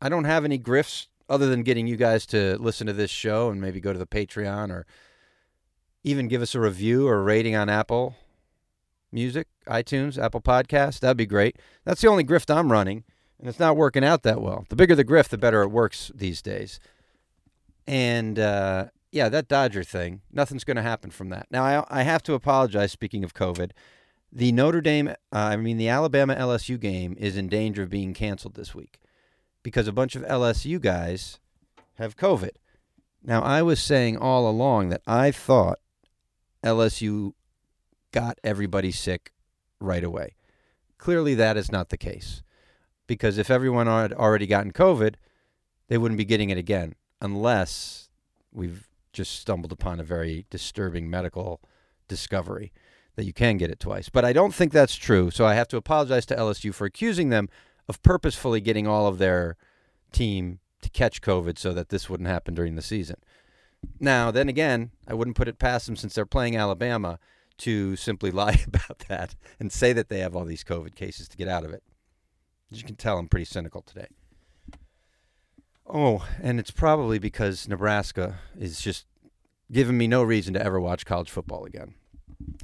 I 0.00 0.08
don't 0.08 0.24
have 0.24 0.44
any 0.44 0.58
grifts 0.58 1.08
other 1.28 1.48
than 1.48 1.62
getting 1.62 1.86
you 1.86 1.96
guys 1.96 2.26
to 2.26 2.56
listen 2.58 2.86
to 2.86 2.92
this 2.92 3.10
show 3.10 3.50
and 3.50 3.60
maybe 3.60 3.80
go 3.80 3.92
to 3.92 3.98
the 3.98 4.06
Patreon 4.06 4.70
or 4.70 4.86
even 6.04 6.28
give 6.28 6.42
us 6.42 6.54
a 6.54 6.60
review 6.60 7.08
or 7.08 7.22
rating 7.22 7.56
on 7.56 7.68
Apple 7.68 8.14
Music, 9.10 9.48
iTunes, 9.66 10.22
Apple 10.22 10.40
Podcast. 10.40 11.00
That'd 11.00 11.16
be 11.16 11.26
great. 11.26 11.56
That's 11.84 12.00
the 12.00 12.08
only 12.08 12.24
grift 12.24 12.54
I'm 12.54 12.70
running, 12.70 13.04
and 13.38 13.48
it's 13.48 13.60
not 13.60 13.76
working 13.76 14.04
out 14.04 14.22
that 14.22 14.40
well. 14.40 14.64
The 14.68 14.76
bigger 14.76 14.94
the 14.94 15.04
grift, 15.04 15.28
the 15.28 15.38
better 15.38 15.62
it 15.62 15.68
works 15.68 16.10
these 16.14 16.40
days. 16.40 16.80
And 17.86 18.38
uh, 18.38 18.86
yeah, 19.12 19.28
that 19.28 19.48
Dodger 19.48 19.84
thing, 19.84 20.22
nothing's 20.32 20.64
going 20.64 20.76
to 20.76 20.82
happen 20.82 21.10
from 21.10 21.28
that. 21.30 21.46
Now, 21.50 21.64
I, 21.64 22.00
I 22.00 22.02
have 22.02 22.22
to 22.24 22.34
apologize, 22.34 22.92
speaking 22.92 23.24
of 23.24 23.34
COVID. 23.34 23.70
The 24.32 24.52
Notre 24.52 24.80
Dame, 24.80 25.08
uh, 25.08 25.14
I 25.32 25.56
mean, 25.56 25.78
the 25.78 25.88
Alabama 25.88 26.34
LSU 26.34 26.78
game 26.78 27.14
is 27.18 27.36
in 27.36 27.48
danger 27.48 27.84
of 27.84 27.90
being 27.90 28.12
canceled 28.12 28.54
this 28.54 28.74
week 28.74 28.98
because 29.62 29.86
a 29.86 29.92
bunch 29.92 30.16
of 30.16 30.22
LSU 30.22 30.80
guys 30.80 31.38
have 31.94 32.16
COVID. 32.16 32.50
Now, 33.22 33.42
I 33.42 33.62
was 33.62 33.80
saying 33.80 34.16
all 34.16 34.48
along 34.48 34.88
that 34.90 35.02
I 35.06 35.30
thought 35.30 35.78
LSU 36.62 37.32
got 38.12 38.38
everybody 38.42 38.90
sick 38.90 39.32
right 39.80 40.04
away. 40.04 40.34
Clearly, 40.98 41.34
that 41.34 41.56
is 41.56 41.70
not 41.70 41.90
the 41.90 41.96
case 41.96 42.42
because 43.06 43.38
if 43.38 43.50
everyone 43.50 43.86
had 43.86 44.12
already 44.12 44.46
gotten 44.46 44.72
COVID, 44.72 45.14
they 45.88 45.98
wouldn't 45.98 46.18
be 46.18 46.24
getting 46.24 46.50
it 46.50 46.58
again 46.58 46.94
unless 47.20 48.10
we've 48.52 48.88
just 49.12 49.38
stumbled 49.40 49.72
upon 49.72 50.00
a 50.00 50.04
very 50.04 50.46
disturbing 50.50 51.08
medical 51.08 51.60
discovery 52.08 52.72
that 53.16 53.24
you 53.24 53.32
can 53.32 53.56
get 53.56 53.70
it 53.70 53.80
twice. 53.80 54.08
But 54.08 54.24
I 54.24 54.32
don't 54.32 54.54
think 54.54 54.72
that's 54.72 54.94
true. 54.94 55.30
So 55.30 55.46
I 55.46 55.54
have 55.54 55.68
to 55.68 55.76
apologize 55.76 56.26
to 56.26 56.36
LSU 56.36 56.74
for 56.74 56.84
accusing 56.84 57.30
them 57.30 57.48
of 57.88 58.02
purposefully 58.02 58.60
getting 58.60 58.86
all 58.86 59.06
of 59.06 59.18
their 59.18 59.56
team 60.12 60.58
to 60.82 60.90
catch 60.90 61.22
COVID 61.22 61.58
so 61.58 61.72
that 61.72 61.88
this 61.88 62.10
wouldn't 62.10 62.28
happen 62.28 62.54
during 62.54 62.74
the 62.74 62.82
season. 62.82 63.16
Now, 64.00 64.30
then 64.30 64.48
again, 64.48 64.90
I 65.06 65.14
wouldn't 65.14 65.36
put 65.36 65.48
it 65.48 65.58
past 65.58 65.86
them 65.86 65.96
since 65.96 66.14
they're 66.14 66.26
playing 66.26 66.56
Alabama 66.56 67.18
to 67.58 67.96
simply 67.96 68.30
lie 68.42 68.62
about 68.66 69.04
that 69.08 69.34
and 69.58 69.72
say 69.72 69.92
that 69.92 70.08
they 70.08 70.18
have 70.20 70.36
all 70.36 70.44
these 70.44 70.64
COVID 70.64 70.94
cases 70.94 71.28
to 71.28 71.36
get 71.36 71.48
out 71.48 71.64
of 71.64 71.72
it. 71.72 71.82
As 72.76 72.82
you 72.82 72.86
can 72.86 72.96
tell, 72.96 73.16
I'm 73.16 73.26
pretty 73.26 73.46
cynical 73.46 73.80
today. 73.80 74.08
Oh, 75.86 76.28
and 76.42 76.60
it's 76.60 76.70
probably 76.70 77.18
because 77.18 77.66
Nebraska 77.66 78.40
is 78.54 78.82
just 78.82 79.06
giving 79.72 79.96
me 79.96 80.06
no 80.06 80.22
reason 80.22 80.52
to 80.52 80.62
ever 80.62 80.78
watch 80.78 81.06
college 81.06 81.30
football 81.30 81.64
again. 81.64 81.94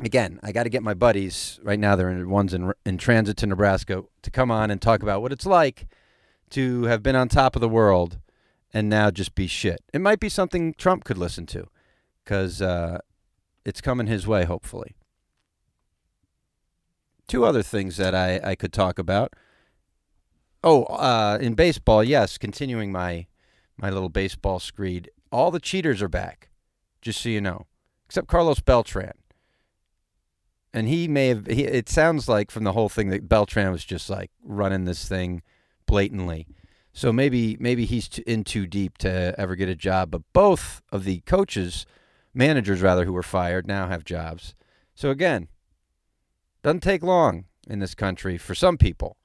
Again, 0.03 0.39
I 0.43 0.53
got 0.53 0.65
to 0.65 0.69
get 0.69 0.83
my 0.83 0.93
buddies 0.93 1.59
right 1.63 1.79
now. 1.79 1.97
They're 1.97 2.11
in 2.11 2.29
ones 2.29 2.53
in 2.53 2.75
in 2.85 2.99
transit 2.99 3.39
to 3.39 3.47
Nebraska 3.47 4.05
to 4.21 4.31
come 4.31 4.51
on 4.51 4.71
and 4.71 4.83
talk 4.83 5.03
about 5.03 5.23
what 5.23 5.33
it's 5.33 5.47
like 5.47 5.87
to 6.51 6.83
have 6.83 7.03
been 7.03 7.17
on 7.17 7.31
top 7.31 7.57
of 7.57 7.61
the 7.61 7.69
world 7.71 8.19
and 8.71 8.91
now 8.91 9.11
just 9.11 9.35
be 9.35 9.47
shit. 9.47 9.81
It 9.95 10.03
might 10.03 10.21
be 10.21 10.29
something 10.29 10.75
Trump 10.75 11.05
could 11.05 11.17
listen 11.17 11.47
to 11.47 11.69
because 12.23 12.61
uh, 12.61 12.99
it's 13.65 13.81
coming 13.81 14.09
his 14.09 14.27
way, 14.27 14.45
hopefully. 14.45 14.95
Two 17.29 17.47
other 17.47 17.63
things 17.63 17.97
that 17.97 18.15
I, 18.15 18.41
I 18.45 18.55
could 18.57 18.75
talk 18.75 18.99
about. 18.99 19.33
Oh, 20.65 20.85
uh, 20.85 21.39
in 21.41 21.55
baseball, 21.55 22.05
yes, 22.05 22.39
continuing 22.39 22.93
my 22.93 23.27
my 23.77 23.91
little 23.91 24.09
baseball 24.09 24.61
screed. 24.61 25.11
All 25.33 25.51
the 25.51 25.59
cheaters 25.59 26.03
are 26.03 26.09
back, 26.09 26.51
just 27.01 27.21
so 27.21 27.29
you 27.29 27.41
know, 27.41 27.67
except 28.07 28.29
Carlos 28.29 28.61
Beltran. 28.61 29.13
And 30.73 30.89
he 30.89 31.09
may 31.09 31.29
have. 31.29 31.47
He, 31.47 31.65
it 31.65 31.89
sounds 31.89 32.29
like 32.29 32.51
from 32.51 32.65
the 32.65 32.73
whole 32.73 32.89
thing 32.89 33.09
that 33.11 33.29
Beltran 33.29 33.73
was 33.73 33.85
just 33.85 34.09
like 34.09 34.31
running 34.43 34.85
this 34.85 35.09
thing 35.09 35.43
blatantly. 35.87 36.47
So 36.93 37.13
maybe 37.13 37.57
maybe 37.59 37.85
he's 37.85 38.09
in 38.19 38.45
too 38.45 38.67
deep 38.67 38.99
to 38.99 39.35
ever 39.39 39.57
get 39.57 39.69
a 39.69 39.75
job. 39.75 40.13
But 40.13 40.23
both 40.33 40.81
of 40.93 41.05
the 41.05 41.21
coaches, 41.21 41.87
managers 42.33 42.83
rather, 42.83 43.05
who 43.05 43.13
were 43.13 43.23
fired 43.23 43.67
now 43.67 43.89
have 43.89 44.05
jobs. 44.05 44.55
So 44.95 45.11
again, 45.11 45.49
doesn't 46.63 46.81
take 46.81 47.03
long 47.03 47.47
in 47.67 47.81
this 47.81 47.95
country 47.95 48.39
for 48.39 48.55
some 48.55 48.77
people 48.77 49.17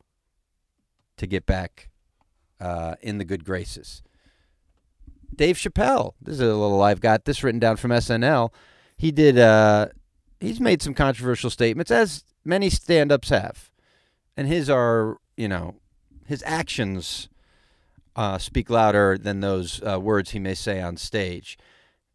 to 1.17 1.27
get 1.27 1.45
back 1.45 1.89
uh, 2.59 2.95
in 3.01 3.17
the 3.17 3.25
good 3.25 3.43
graces. 3.45 4.01
Dave 5.35 5.57
Chappelle. 5.57 6.13
This 6.21 6.35
is 6.35 6.41
a 6.41 6.55
little. 6.55 6.81
I've 6.81 7.01
got 7.01 7.25
this 7.25 7.43
written 7.43 7.59
down 7.59 7.77
from 7.77 7.91
SNL. 7.91 8.51
He 8.97 9.11
did. 9.11 9.37
Uh, 9.37 9.87
he's 10.39 10.59
made 10.59 10.81
some 10.81 10.93
controversial 10.93 11.49
statements, 11.49 11.91
as 11.91 12.23
many 12.43 12.69
stand-ups 12.69 13.29
have, 13.29 13.69
and 14.35 14.47
his 14.47 14.69
are 14.69 15.17
you 15.35 15.47
know 15.47 15.75
his 16.25 16.43
actions 16.45 17.29
uh, 18.15 18.37
speak 18.37 18.69
louder 18.69 19.17
than 19.17 19.39
those 19.41 19.81
uh, 19.87 19.99
words 19.99 20.31
he 20.31 20.39
may 20.39 20.55
say 20.55 20.81
on 20.81 20.97
stage. 20.97 21.57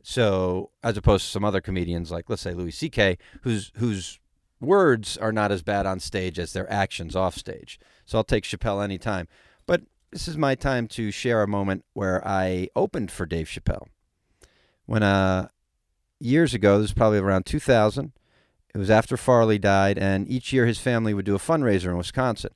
So, 0.03 0.71
as 0.83 0.97
opposed 0.97 1.25
to 1.25 1.31
some 1.31 1.45
other 1.45 1.61
comedians, 1.61 2.11
like 2.11 2.29
let's 2.29 2.43
say 2.43 2.55
Louis 2.55 2.73
C.K., 2.73 3.19
whose 3.43 3.71
whose 3.77 4.19
words 4.63 5.17
are 5.17 5.33
not 5.33 5.53
as 5.53 5.63
bad 5.63 5.87
on 5.87 6.01
stage 6.01 6.39
as 6.39 6.53
their 6.53 6.71
actions 6.73 7.15
off 7.17 7.37
stage. 7.37 7.79
So 8.07 8.19
I'll 8.19 8.25
take 8.25 8.45
Chappelle 8.45 8.83
anytime. 8.83 9.29
But 9.67 9.83
this 10.11 10.29
is 10.29 10.37
my 10.37 10.55
time 10.55 10.89
to 10.89 11.11
share 11.11 11.43
a 11.43 11.49
moment 11.49 11.85
where 11.95 12.27
I 12.27 12.69
opened 12.77 13.11
for 13.11 13.27
Dave 13.27 13.47
Chappelle. 13.47 13.87
When 14.87 15.03
uh, 15.03 15.49
years 16.21 16.55
ago, 16.55 16.79
this 16.79 16.91
was 16.91 16.95
probably 16.95 17.19
around 17.19 17.47
2000. 17.47 18.13
It 18.75 18.79
was 18.79 18.91
after 18.91 19.17
Farley 19.17 19.59
died, 19.59 19.99
and 19.99 20.29
each 20.29 20.53
year 20.53 20.67
his 20.67 20.79
family 20.79 21.13
would 21.13 21.27
do 21.27 21.35
a 21.35 21.39
fundraiser 21.39 21.91
in 21.91 21.99
Wisconsin. 21.99 22.53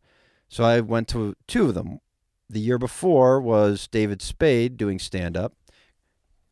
So 0.48 0.64
I 0.64 0.80
went 0.80 1.08
to 1.08 1.34
two 1.46 1.66
of 1.66 1.74
them. 1.74 2.00
The 2.48 2.60
year 2.60 2.78
before 2.78 3.40
was 3.40 3.88
David 3.88 4.22
Spade 4.22 4.76
doing 4.76 4.98
stand 4.98 5.36
up, 5.36 5.54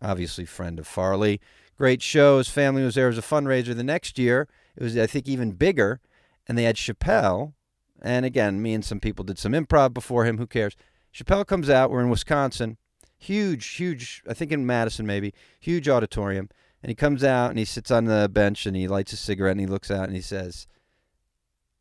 obviously, 0.03 0.45
friend 0.45 0.79
of 0.79 0.87
Farley. 0.87 1.41
Great 1.77 2.03
show. 2.03 2.39
His 2.39 2.49
family 2.49 2.83
was 2.83 2.95
there 2.95 3.09
as 3.09 3.19
a 3.19 3.23
fundraiser. 3.23 3.75
The 3.75 3.85
next 3.85 4.19
year, 4.19 4.49
it 4.77 4.83
was, 4.83 4.97
I 4.97 5.07
think, 5.07 5.29
even 5.29 5.53
bigger, 5.53 6.01
and 6.47 6.59
they 6.59 6.65
had 6.65 6.77
Chappelle. 6.77 7.55
And 8.03 8.27
again, 8.27 8.61
me 8.61 8.75
and 8.75 8.85
some 8.85 9.01
people 9.01 9.25
did 9.25 9.39
some 9.39 9.53
improv 9.53 9.95
before 9.95 10.25
him. 10.25 10.39
Who 10.39 10.47
cares? 10.47 10.77
Chappelle 11.15 11.47
comes 11.47 11.71
out. 11.71 11.91
We're 11.91 12.01
in 12.03 12.11
Wisconsin. 12.11 12.77
Huge, 13.17 13.67
huge, 13.67 14.23
I 14.29 14.35
think 14.35 14.53
in 14.53 14.67
Madison 14.67 15.07
maybe, 15.07 15.33
huge 15.61 15.89
auditorium. 15.89 16.51
And 16.83 16.91
he 16.91 16.95
comes 16.95 17.25
out 17.25 17.49
and 17.49 17.59
he 17.59 17.65
sits 17.65 17.91
on 17.91 18.05
the 18.05 18.29
bench 18.31 18.67
and 18.67 18.77
he 18.77 18.87
lights 18.87 19.15
a 19.15 19.17
cigarette 19.17 19.53
and 19.53 19.61
he 19.61 19.67
looks 19.67 19.91
out 19.91 20.05
and 20.05 20.15
he 20.15 20.21
says, 20.21 20.67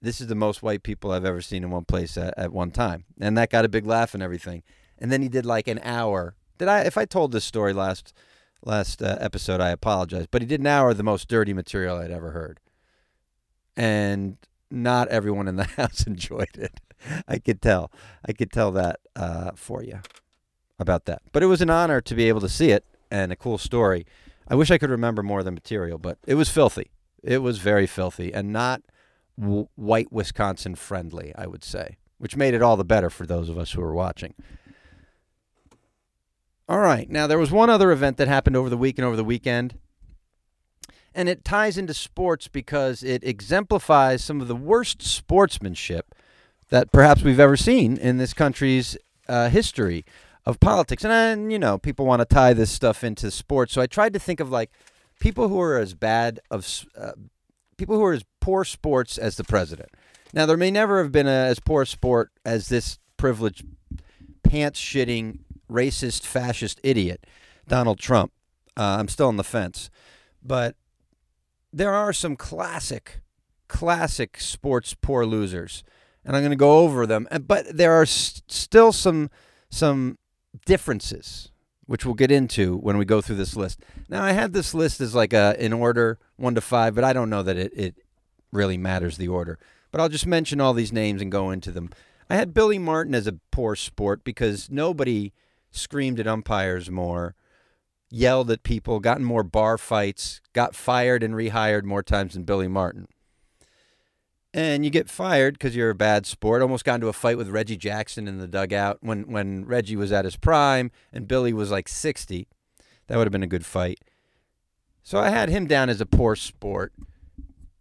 this 0.02 0.22
is 0.22 0.28
the 0.28 0.36
most 0.36 0.62
white 0.62 0.84
people 0.84 1.12
I've 1.12 1.26
ever 1.26 1.42
seen 1.42 1.64
in 1.64 1.72
one 1.72 1.86
place 1.86 2.18
at, 2.18 2.34
at 2.38 2.54
one 2.54 2.72
time. 2.72 3.06
And 3.20 3.38
that 3.38 3.50
got 3.50 3.66
a 3.66 3.70
big 3.70 3.86
laugh 3.86 4.14
and 4.14 4.24
everything. 4.24 4.64
And 5.00 5.12
then 5.12 5.22
he 5.22 5.28
did 5.28 5.46
like 5.46 5.68
an 5.68 5.80
hour. 5.84 6.36
Did 6.58 6.68
I 6.68 6.82
if 6.82 6.98
I 6.98 7.06
told 7.06 7.32
this 7.32 7.44
story 7.44 7.74
last 7.74 8.14
last 8.66 9.02
uh, 9.02 9.18
episode, 9.20 9.62
I 9.62 9.70
apologize. 9.70 10.28
But 10.30 10.42
he 10.42 10.48
did 10.48 10.60
an 10.60 10.68
hour 10.68 10.92
of 10.92 10.98
the 10.98 11.04
most 11.04 11.28
dirty 11.28 11.54
material 11.54 11.98
I'd 11.98 12.12
ever 12.12 12.32
heard. 12.32 12.60
And 13.76 14.38
not 14.70 15.08
everyone 15.10 15.48
in 15.48 15.56
the 15.56 15.64
house 15.78 16.06
enjoyed 16.06 16.56
it. 16.56 16.80
I 17.28 17.40
could 17.40 17.62
tell. 17.62 17.92
I 18.26 18.34
could 18.34 18.52
tell 18.52 18.72
that 18.72 19.00
uh, 19.16 19.52
for 19.56 19.84
you 19.84 20.00
about 20.80 21.06
that. 21.06 21.22
But 21.32 21.44
it 21.44 21.48
was 21.48 21.62
an 21.62 21.70
honor 21.70 22.02
to 22.02 22.16
be 22.16 22.28
able 22.28 22.42
to 22.42 22.50
see 22.50 22.72
it 22.72 22.86
and 23.12 23.32
a 23.32 23.36
cool 23.36 23.58
story. 23.58 24.06
I 24.48 24.56
wish 24.56 24.72
I 24.72 24.78
could 24.78 24.90
remember 24.90 25.24
more 25.24 25.40
of 25.40 25.46
the 25.46 25.52
material, 25.52 25.98
but 25.98 26.18
it 26.26 26.36
was 26.36 26.50
filthy. 26.50 26.92
It 27.24 27.40
was 27.40 27.60
very 27.60 27.88
filthy 27.88 28.34
and 28.34 28.52
not 28.52 28.82
w- 29.40 29.68
white 29.76 30.12
Wisconsin 30.12 30.76
friendly, 30.76 31.34
I 31.36 31.48
would 31.48 31.64
say, 31.64 31.98
which 32.18 32.36
made 32.36 32.54
it 32.54 32.62
all 32.62 32.76
the 32.76 32.84
better 32.84 33.10
for 33.10 33.26
those 33.26 33.50
of 33.50 33.58
us 33.58 33.72
who 33.72 33.82
were 33.82 33.94
watching. 33.94 34.34
All 36.68 36.80
right. 36.80 37.10
Now, 37.10 37.28
there 37.28 37.38
was 37.38 37.52
one 37.52 37.70
other 37.70 37.92
event 37.92 38.18
that 38.18 38.28
happened 38.28 38.56
over 38.56 38.70
the 38.70 38.78
week 38.78 38.98
and 38.98 39.06
over 39.06 39.16
the 39.16 39.24
weekend. 39.24 39.78
And 41.16 41.30
it 41.30 41.46
ties 41.46 41.78
into 41.78 41.94
sports 41.94 42.48
because 42.48 43.04
it 43.04 43.24
exemplifies 43.24 44.24
some 44.24 44.42
of 44.42 44.48
the 44.48 44.56
worst 44.56 45.02
sportsmanship 45.02 46.16
that 46.70 46.92
perhaps 46.92 47.22
we've 47.22 47.40
ever 47.40 47.56
seen 47.56 47.98
in 47.98 48.18
this 48.18 48.34
country's 48.34 48.98
uh, 49.28 49.50
history 49.50 50.06
of 50.46 50.60
politics, 50.60 51.04
and, 51.04 51.14
and 51.14 51.52
you 51.52 51.60
know, 51.60 51.78
people 51.78 52.06
want 52.06 52.20
to 52.22 52.26
tie 52.26 52.54
this 52.54 52.72
stuff 52.72 53.04
into 53.04 53.32
sports. 53.32 53.74
So 53.74 53.82
I 53.82 53.88
tried 53.88 54.14
to 54.14 54.20
think 54.20 54.40
of 54.40 54.50
like 54.50 54.72
people 55.20 55.48
who 55.48 55.62
are 55.62 55.78
as 55.78 55.94
bad 55.94 56.40
of 56.52 56.86
uh, 56.98 57.12
people 57.78 57.96
who 57.96 58.04
are 58.04 58.14
as 58.14 58.26
poor 58.42 58.66
sports 58.66 59.18
as 59.18 59.38
the 59.38 59.44
president. 59.44 59.90
Now, 60.34 60.46
there 60.46 60.58
may 60.58 60.72
never 60.72 61.02
have 61.02 61.12
been 61.12 61.28
a, 61.28 61.30
as 61.30 61.60
poor 61.60 61.84
a 61.84 61.86
sport 61.86 62.32
as 62.44 62.70
this 62.70 62.98
privileged, 63.18 63.66
pants 64.44 64.80
shitting, 64.82 65.40
racist, 65.72 66.24
fascist 66.26 66.80
idiot, 66.84 67.26
Donald 67.68 68.00
Trump. 68.00 68.32
Uh, 68.76 68.98
I'm 69.00 69.08
still 69.08 69.28
on 69.28 69.38
the 69.38 69.44
fence, 69.44 69.90
but 70.44 70.76
there 71.74 71.94
are 71.94 72.14
some 72.14 72.36
classic, 72.36 73.22
classic 73.68 74.40
sports 74.40 74.94
poor 74.94 75.26
losers, 75.26 75.84
and 76.24 76.36
I'm 76.36 76.42
going 76.44 76.52
to 76.52 76.56
go 76.56 76.80
over 76.80 77.06
them. 77.06 77.28
But 77.48 77.76
there 77.76 77.94
are 77.94 78.04
s- 78.04 78.42
still 78.48 78.92
some 78.92 79.30
some 79.70 80.18
differences, 80.66 81.52
which 81.86 82.06
we'll 82.06 82.14
get 82.14 82.32
into 82.32 82.78
when 82.78 82.98
we 82.98 83.06
go 83.06 83.22
through 83.22 83.38
this 83.38 83.56
list. 83.56 83.82
Now, 84.08 84.24
I 84.24 84.32
had 84.34 84.54
this 84.54 84.74
list 84.74 85.02
as 85.02 85.16
like 85.16 85.34
a 85.34 85.56
in 85.64 85.74
order 85.74 86.20
one 86.36 86.56
to 86.56 86.62
five, 86.62 86.96
but 86.96 87.04
I 87.04 87.12
don't 87.14 87.30
know 87.30 87.44
that 87.44 87.58
it, 87.58 87.72
it 87.76 87.96
really 88.52 88.78
matters 88.78 89.18
the 89.18 89.28
order. 89.28 89.58
But 89.92 90.00
I'll 90.02 90.10
just 90.10 90.28
mention 90.28 90.62
all 90.62 90.74
these 90.74 90.94
names 90.94 91.22
and 91.22 91.32
go 91.32 91.52
into 91.52 91.72
them. 91.72 91.90
I 92.30 92.36
had 92.36 92.54
Billy 92.54 92.80
Martin 92.80 93.14
as 93.14 93.28
a 93.28 93.40
poor 93.52 93.76
sport 93.76 94.24
because 94.24 94.70
nobody 94.70 95.34
screamed 95.72 96.20
at 96.20 96.28
umpires 96.28 96.90
more, 96.90 97.36
yelled 98.14 98.52
at 98.52 98.64
people, 98.64 99.00
gotten 99.00 99.26
more 99.26 99.44
bar 99.44 99.78
fights, 99.78 100.40
got 100.54 100.76
fired 100.76 101.24
and 101.24 101.34
rehired 101.34 101.84
more 101.84 102.04
times 102.04 102.36
than 102.36 102.44
Billy 102.44 102.68
Martin. 102.68 103.08
And 104.54 104.86
you 104.86 104.92
get 104.92 105.10
fired 105.10 105.56
because 105.56 105.76
you're 105.76 105.90
a 105.90 105.96
bad 105.96 106.28
sport. 106.28 106.62
Almost 106.62 106.86
got 106.86 106.96
into 106.96 107.08
a 107.08 107.14
fight 107.14 107.38
with 107.38 107.50
Reggie 107.50 107.76
Jackson 107.76 108.28
in 108.28 108.38
the 108.38 108.48
dugout 108.48 109.00
when, 109.02 109.24
when 109.32 109.66
Reggie 109.66 109.96
was 109.96 110.12
at 110.12 110.26
his 110.26 110.36
prime 110.36 110.92
and 111.12 111.28
Billy 111.28 111.54
was 111.54 111.72
like 111.72 111.90
60. 111.90 112.48
That 113.08 113.18
would 113.18 113.26
have 113.26 113.32
been 113.32 113.42
a 113.42 113.48
good 113.48 113.66
fight. 113.66 114.00
So 115.02 115.18
I 115.18 115.30
had 115.30 115.50
him 115.50 115.66
down 115.66 115.90
as 115.90 116.00
a 116.00 116.06
poor 116.06 116.36
sport. 116.36 116.94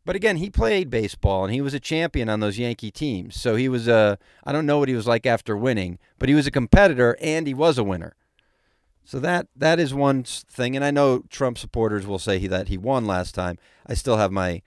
But 0.07 0.17
again, 0.17 0.39
he 0.39 0.49
played 0.49 0.89
baseball 0.89 1.45
and 1.45 1.53
he 1.53 1.61
was 1.61 1.75
a 1.75 1.79
champion 1.79 2.31
on 2.31 2.41
those 2.41 2.59
Yankee 2.59 2.91
teams. 2.91 3.39
So 3.39 3.55
he 3.55 3.69
was 3.69 3.87
a 3.87 4.19
I 4.43 4.51
don't 4.51 4.67
know 4.67 4.79
what 4.79 4.89
he 4.89 4.95
was 4.95 5.07
like 5.07 5.27
after 5.27 5.57
winning, 5.57 5.99
but 6.19 6.31
he 6.31 6.35
was 6.35 6.47
a 6.47 6.51
competitor 6.51 7.19
and 7.21 7.47
he 7.47 7.55
was 7.55 7.77
a 7.77 7.85
winner. 7.85 8.17
So 9.05 9.19
that 9.21 9.49
that 9.57 9.81
is 9.81 9.93
one 9.93 10.23
thing 10.25 10.77
and 10.77 10.85
I 10.85 10.91
know 10.91 11.25
Trump 11.29 11.59
supporters 11.59 12.07
will 12.07 12.19
say 12.19 12.39
he, 12.39 12.47
that 12.47 12.69
he 12.69 12.79
won 12.79 13.07
last 13.07 13.35
time. 13.35 13.59
I 13.87 13.95
still 13.95 14.17
have 14.17 14.33
my 14.33 14.63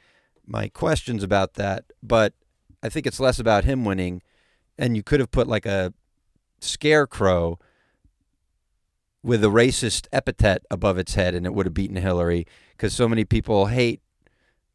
my 0.45 0.67
questions 0.67 1.23
about 1.23 1.55
that, 1.55 1.85
but 2.03 2.33
I 2.83 2.89
think 2.89 3.07
it's 3.07 3.19
less 3.19 3.39
about 3.39 3.63
him 3.63 3.85
winning 3.85 4.21
and 4.77 4.95
you 4.95 5.03
could 5.03 5.19
have 5.19 5.31
put 5.31 5.47
like 5.47 5.65
a 5.65 5.93
scarecrow 6.59 7.59
with 9.23 9.43
a 9.43 9.47
racist 9.47 10.07
epithet 10.11 10.63
above 10.69 10.97
its 10.97 11.15
head 11.15 11.33
and 11.33 11.45
it 11.45 11.53
would 11.53 11.65
have 11.65 11.73
beaten 11.73 11.95
Hillary 11.95 12.45
because 12.71 12.93
so 12.93 13.09
many 13.09 13.25
people 13.25 13.67
hate 13.67 14.01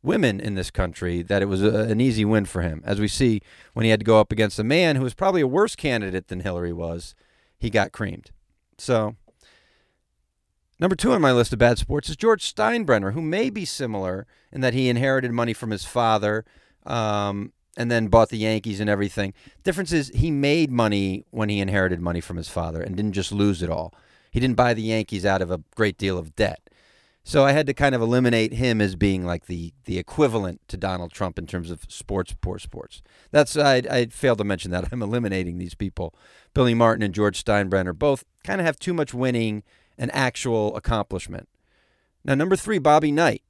women 0.02 0.40
in 0.40 0.54
this 0.54 0.70
country 0.70 1.22
that 1.22 1.42
it 1.42 1.46
was 1.46 1.62
a, 1.62 1.82
an 1.82 2.00
easy 2.00 2.24
win 2.24 2.46
for 2.46 2.62
him. 2.62 2.82
As 2.84 2.98
we 2.98 3.08
see 3.08 3.42
when 3.74 3.84
he 3.84 3.90
had 3.90 4.00
to 4.00 4.04
go 4.04 4.18
up 4.18 4.32
against 4.32 4.58
a 4.58 4.64
man 4.64 4.96
who 4.96 5.02
was 5.02 5.14
probably 5.14 5.40
a 5.40 5.46
worse 5.46 5.76
candidate 5.76 6.28
than 6.28 6.40
Hillary 6.40 6.72
was, 6.72 7.14
he 7.58 7.70
got 7.70 7.92
creamed. 7.92 8.30
So, 8.78 9.16
number 10.80 10.96
two 10.96 11.12
on 11.12 11.20
my 11.20 11.32
list 11.32 11.52
of 11.52 11.58
bad 11.58 11.78
sports 11.78 12.08
is 12.08 12.16
George 12.16 12.42
Steinbrenner, 12.42 13.12
who 13.12 13.22
may 13.22 13.50
be 13.50 13.64
similar 13.64 14.26
in 14.50 14.60
that 14.62 14.74
he 14.74 14.88
inherited 14.88 15.30
money 15.30 15.52
from 15.52 15.70
his 15.70 15.84
father 15.84 16.44
um, 16.86 17.52
and 17.76 17.90
then 17.90 18.08
bought 18.08 18.30
the 18.30 18.38
Yankees 18.38 18.80
and 18.80 18.90
everything. 18.90 19.32
Difference 19.62 19.92
is 19.92 20.10
he 20.14 20.30
made 20.30 20.70
money 20.70 21.24
when 21.30 21.48
he 21.48 21.60
inherited 21.60 22.00
money 22.00 22.20
from 22.20 22.36
his 22.36 22.48
father 22.48 22.80
and 22.82 22.96
didn't 22.96 23.12
just 23.12 23.30
lose 23.30 23.62
it 23.62 23.70
all. 23.70 23.94
He 24.30 24.40
didn't 24.40 24.56
buy 24.56 24.74
the 24.74 24.82
Yankees 24.82 25.26
out 25.26 25.42
of 25.42 25.50
a 25.50 25.62
great 25.76 25.98
deal 25.98 26.18
of 26.18 26.34
debt. 26.34 26.60
So 27.22 27.44
I 27.44 27.52
had 27.52 27.66
to 27.66 27.74
kind 27.74 27.94
of 27.94 28.00
eliminate 28.00 28.54
him 28.54 28.80
as 28.80 28.96
being 28.96 29.24
like 29.24 29.46
the 29.46 29.74
the 29.84 29.98
equivalent 29.98 30.62
to 30.68 30.76
Donald 30.76 31.12
Trump 31.12 31.38
in 31.38 31.46
terms 31.46 31.70
of 31.70 31.84
sports, 31.88 32.34
poor 32.40 32.58
sports. 32.58 33.02
That's 33.30 33.56
I 33.56 33.82
I 33.90 34.06
failed 34.06 34.38
to 34.38 34.44
mention 34.44 34.70
that 34.70 34.88
I'm 34.92 35.02
eliminating 35.02 35.58
these 35.58 35.74
people. 35.74 36.14
Billy 36.54 36.74
Martin 36.74 37.02
and 37.02 37.14
George 37.14 37.44
Steinbrenner 37.44 37.96
both 37.96 38.24
kind 38.42 38.60
of 38.60 38.66
have 38.66 38.78
too 38.78 38.94
much 38.94 39.12
winning 39.12 39.62
and 40.00 40.10
actual 40.12 40.76
accomplishment. 40.76 41.48
Now 42.24 42.34
number 42.34 42.56
three, 42.56 42.78
Bobby 42.78 43.12
Knight. 43.12 43.42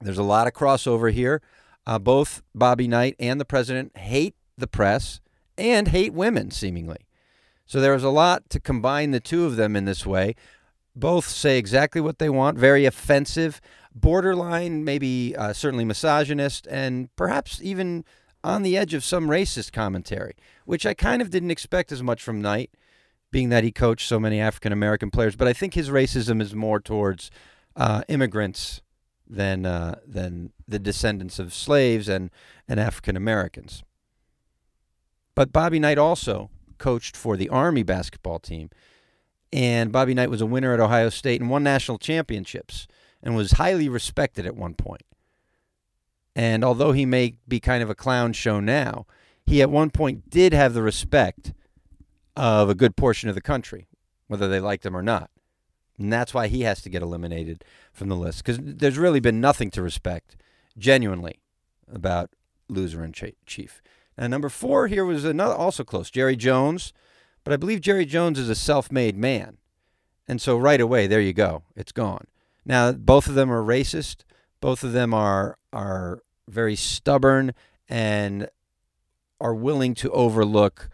There's 0.00 0.16
a 0.16 0.22
lot 0.22 0.46
of 0.46 0.54
crossover 0.54 1.12
here. 1.12 1.42
Uh, 1.86 1.98
both 1.98 2.42
Bobby 2.54 2.88
Knight 2.88 3.14
and 3.18 3.38
the 3.38 3.44
president 3.44 3.94
hate 3.96 4.34
the 4.56 4.66
press 4.66 5.20
and 5.58 5.88
hate 5.88 6.14
women, 6.14 6.50
seemingly. 6.50 7.06
So 7.66 7.80
there 7.80 7.92
was 7.92 8.04
a 8.04 8.08
lot 8.08 8.48
to 8.50 8.60
combine 8.60 9.10
the 9.10 9.20
two 9.20 9.44
of 9.44 9.56
them 9.56 9.76
in 9.76 9.84
this 9.84 10.06
way 10.06 10.34
both 10.98 11.28
say 11.28 11.58
exactly 11.58 12.00
what 12.00 12.18
they 12.18 12.28
want, 12.28 12.58
very 12.58 12.84
offensive, 12.84 13.60
borderline, 13.94 14.84
maybe 14.84 15.34
uh, 15.36 15.52
certainly 15.52 15.84
misogynist, 15.84 16.66
and 16.68 17.14
perhaps 17.16 17.60
even 17.62 18.04
on 18.42 18.62
the 18.62 18.76
edge 18.76 18.94
of 18.94 19.04
some 19.04 19.28
racist 19.28 19.72
commentary, 19.72 20.34
which 20.64 20.84
I 20.84 20.94
kind 20.94 21.22
of 21.22 21.30
didn't 21.30 21.50
expect 21.50 21.92
as 21.92 22.02
much 22.02 22.22
from 22.22 22.42
Knight, 22.42 22.70
being 23.30 23.48
that 23.50 23.64
he 23.64 23.70
coached 23.70 24.08
so 24.08 24.18
many 24.18 24.40
African 24.40 24.72
American 24.72 25.10
players. 25.10 25.36
But 25.36 25.48
I 25.48 25.52
think 25.52 25.74
his 25.74 25.90
racism 25.90 26.40
is 26.40 26.54
more 26.54 26.80
towards 26.80 27.30
uh, 27.76 28.02
immigrants 28.08 28.80
than 29.28 29.66
uh, 29.66 29.96
than 30.06 30.52
the 30.66 30.78
descendants 30.78 31.38
of 31.38 31.52
slaves 31.52 32.08
and 32.08 32.30
and 32.66 32.80
African 32.80 33.16
Americans. 33.16 33.82
But 35.34 35.52
Bobby 35.52 35.78
Knight 35.78 35.98
also 35.98 36.50
coached 36.78 37.16
for 37.16 37.36
the 37.36 37.48
Army 37.48 37.82
basketball 37.82 38.38
team 38.38 38.70
and 39.52 39.92
Bobby 39.92 40.14
Knight 40.14 40.30
was 40.30 40.40
a 40.40 40.46
winner 40.46 40.74
at 40.74 40.80
Ohio 40.80 41.08
State 41.08 41.40
and 41.40 41.50
won 41.50 41.62
national 41.62 41.98
championships 41.98 42.86
and 43.22 43.34
was 43.34 43.52
highly 43.52 43.88
respected 43.88 44.46
at 44.46 44.56
one 44.56 44.74
point. 44.74 45.02
And 46.36 46.62
although 46.62 46.92
he 46.92 47.06
may 47.06 47.38
be 47.48 47.58
kind 47.58 47.82
of 47.82 47.90
a 47.90 47.94
clown 47.94 48.32
show 48.32 48.60
now, 48.60 49.06
he 49.44 49.62
at 49.62 49.70
one 49.70 49.90
point 49.90 50.28
did 50.28 50.52
have 50.52 50.74
the 50.74 50.82
respect 50.82 51.52
of 52.38 52.70
a 52.70 52.74
good 52.74 52.96
portion 52.96 53.28
of 53.28 53.34
the 53.34 53.40
country, 53.40 53.88
whether 54.28 54.48
they 54.48 54.60
liked 54.60 54.86
him 54.86 54.96
or 54.96 55.02
not. 55.02 55.30
And 55.98 56.12
that's 56.12 56.32
why 56.32 56.46
he 56.46 56.62
has 56.62 56.80
to 56.82 56.88
get 56.88 57.02
eliminated 57.02 57.64
from 57.92 58.08
the 58.08 58.16
list 58.16 58.44
because 58.44 58.58
there's 58.62 58.96
really 58.96 59.18
been 59.18 59.40
nothing 59.40 59.70
to 59.72 59.82
respect, 59.82 60.36
genuinely, 60.78 61.40
about 61.92 62.30
loser 62.68 63.02
and 63.02 63.14
chief. 63.46 63.82
And 64.16 64.30
number 64.30 64.48
four 64.48 64.86
here 64.86 65.04
was 65.04 65.24
another 65.24 65.54
also 65.54 65.82
close, 65.82 66.10
Jerry 66.10 66.36
Jones. 66.36 66.92
But 67.42 67.52
I 67.52 67.56
believe 67.56 67.80
Jerry 67.80 68.04
Jones 68.04 68.38
is 68.38 68.48
a 68.48 68.54
self 68.54 68.92
made 68.92 69.16
man. 69.16 69.58
And 70.28 70.40
so 70.40 70.56
right 70.56 70.80
away, 70.80 71.06
there 71.06 71.20
you 71.20 71.32
go. 71.32 71.64
It's 71.74 71.92
gone. 71.92 72.26
Now, 72.64 72.92
both 72.92 73.26
of 73.26 73.34
them 73.34 73.50
are 73.50 73.62
racist. 73.62 74.24
Both 74.60 74.84
of 74.84 74.92
them 74.92 75.14
are, 75.14 75.56
are 75.72 76.22
very 76.46 76.76
stubborn 76.76 77.54
and 77.88 78.48
are 79.40 79.54
willing 79.54 79.94
to 79.94 80.10
overlook, 80.10 80.90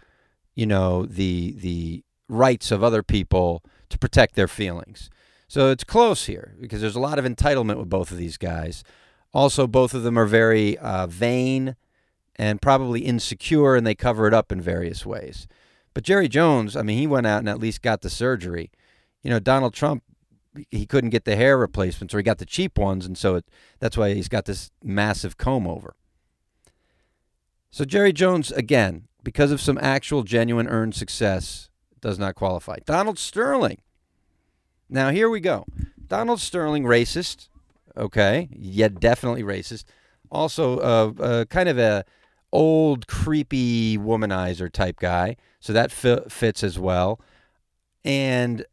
you 0.54 0.66
know, 0.66 1.04
the, 1.06 1.54
the 1.58 2.04
rights 2.28 2.70
of 2.70 2.82
other 2.82 3.02
people 3.02 3.62
to 3.88 3.98
protect 3.98 4.34
their 4.34 4.48
feelings. 4.48 5.10
So 5.48 5.70
it's 5.70 5.84
close 5.84 6.26
here 6.26 6.54
because 6.60 6.80
there's 6.80 6.96
a 6.96 7.00
lot 7.00 7.18
of 7.18 7.24
entitlement 7.24 7.78
with 7.78 7.88
both 7.88 8.10
of 8.10 8.16
these 8.16 8.36
guys. 8.36 8.82
Also, 9.32 9.66
both 9.66 9.94
of 9.94 10.02
them 10.02 10.18
are 10.18 10.26
very 10.26 10.78
uh, 10.78 11.06
vain 11.06 11.76
and 12.36 12.62
probably 12.62 13.00
insecure, 13.00 13.76
and 13.76 13.86
they 13.86 13.94
cover 13.94 14.26
it 14.26 14.34
up 14.34 14.50
in 14.50 14.60
various 14.60 15.04
ways. 15.06 15.46
But 15.92 16.04
Jerry 16.04 16.28
Jones, 16.28 16.76
I 16.76 16.82
mean, 16.82 16.98
he 16.98 17.06
went 17.06 17.26
out 17.26 17.38
and 17.38 17.48
at 17.48 17.60
least 17.60 17.82
got 17.82 18.00
the 18.00 18.10
surgery. 18.10 18.70
You 19.22 19.30
know, 19.30 19.38
Donald 19.38 19.74
Trump, 19.74 20.02
he 20.70 20.86
couldn't 20.86 21.10
get 21.10 21.24
the 21.24 21.36
hair 21.36 21.56
replacements, 21.56 22.14
or 22.14 22.18
he 22.18 22.24
got 22.24 22.38
the 22.38 22.46
cheap 22.46 22.78
ones, 22.78 23.06
and 23.06 23.16
so 23.16 23.36
it, 23.36 23.44
that's 23.78 23.96
why 23.96 24.14
he's 24.14 24.28
got 24.28 24.44
this 24.44 24.70
massive 24.82 25.36
comb 25.36 25.66
over. 25.66 25.94
So 27.70 27.84
Jerry 27.84 28.12
Jones, 28.12 28.52
again, 28.52 29.08
because 29.24 29.50
of 29.50 29.60
some 29.60 29.78
actual 29.80 30.22
genuine 30.22 30.68
earned 30.68 30.94
success, 30.94 31.70
does 32.00 32.18
not 32.18 32.34
qualify. 32.34 32.76
Donald 32.84 33.18
Sterling. 33.18 33.78
Now 34.88 35.10
here 35.10 35.28
we 35.28 35.40
go. 35.40 35.64
Donald 36.06 36.40
Sterling, 36.40 36.84
racist. 36.84 37.48
Okay, 37.96 38.48
yeah, 38.52 38.88
definitely 38.88 39.42
racist. 39.42 39.84
Also, 40.30 40.78
uh, 40.78 41.12
uh, 41.22 41.44
kind 41.46 41.68
of 41.68 41.78
a 41.78 42.04
old, 42.52 43.06
creepy 43.06 43.98
womanizer 43.98 44.70
type 44.70 45.00
guy. 45.00 45.36
So 45.60 45.72
that 45.72 45.90
fi- 45.90 46.24
fits 46.28 46.62
as 46.62 46.78
well. 46.78 47.20
And 48.04 48.64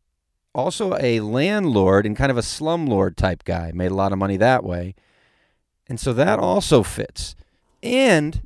also 0.54 0.98
a 1.00 1.22
landlord 1.22 2.06
and 2.06 2.16
kind 2.16 2.32
of 2.32 2.38
a 2.38 2.42
slumlord 2.42 3.16
type 3.16 3.44
guy. 3.44 3.72
Made 3.74 3.92
a 3.92 3.96
lot 3.96 4.12
of 4.12 4.18
money 4.18 4.38
that 4.38 4.64
way. 4.64 4.96
And 5.88 6.00
so 6.00 6.14
that 6.14 6.40
also 6.40 6.84
fits. 6.84 7.36
And 7.82 8.42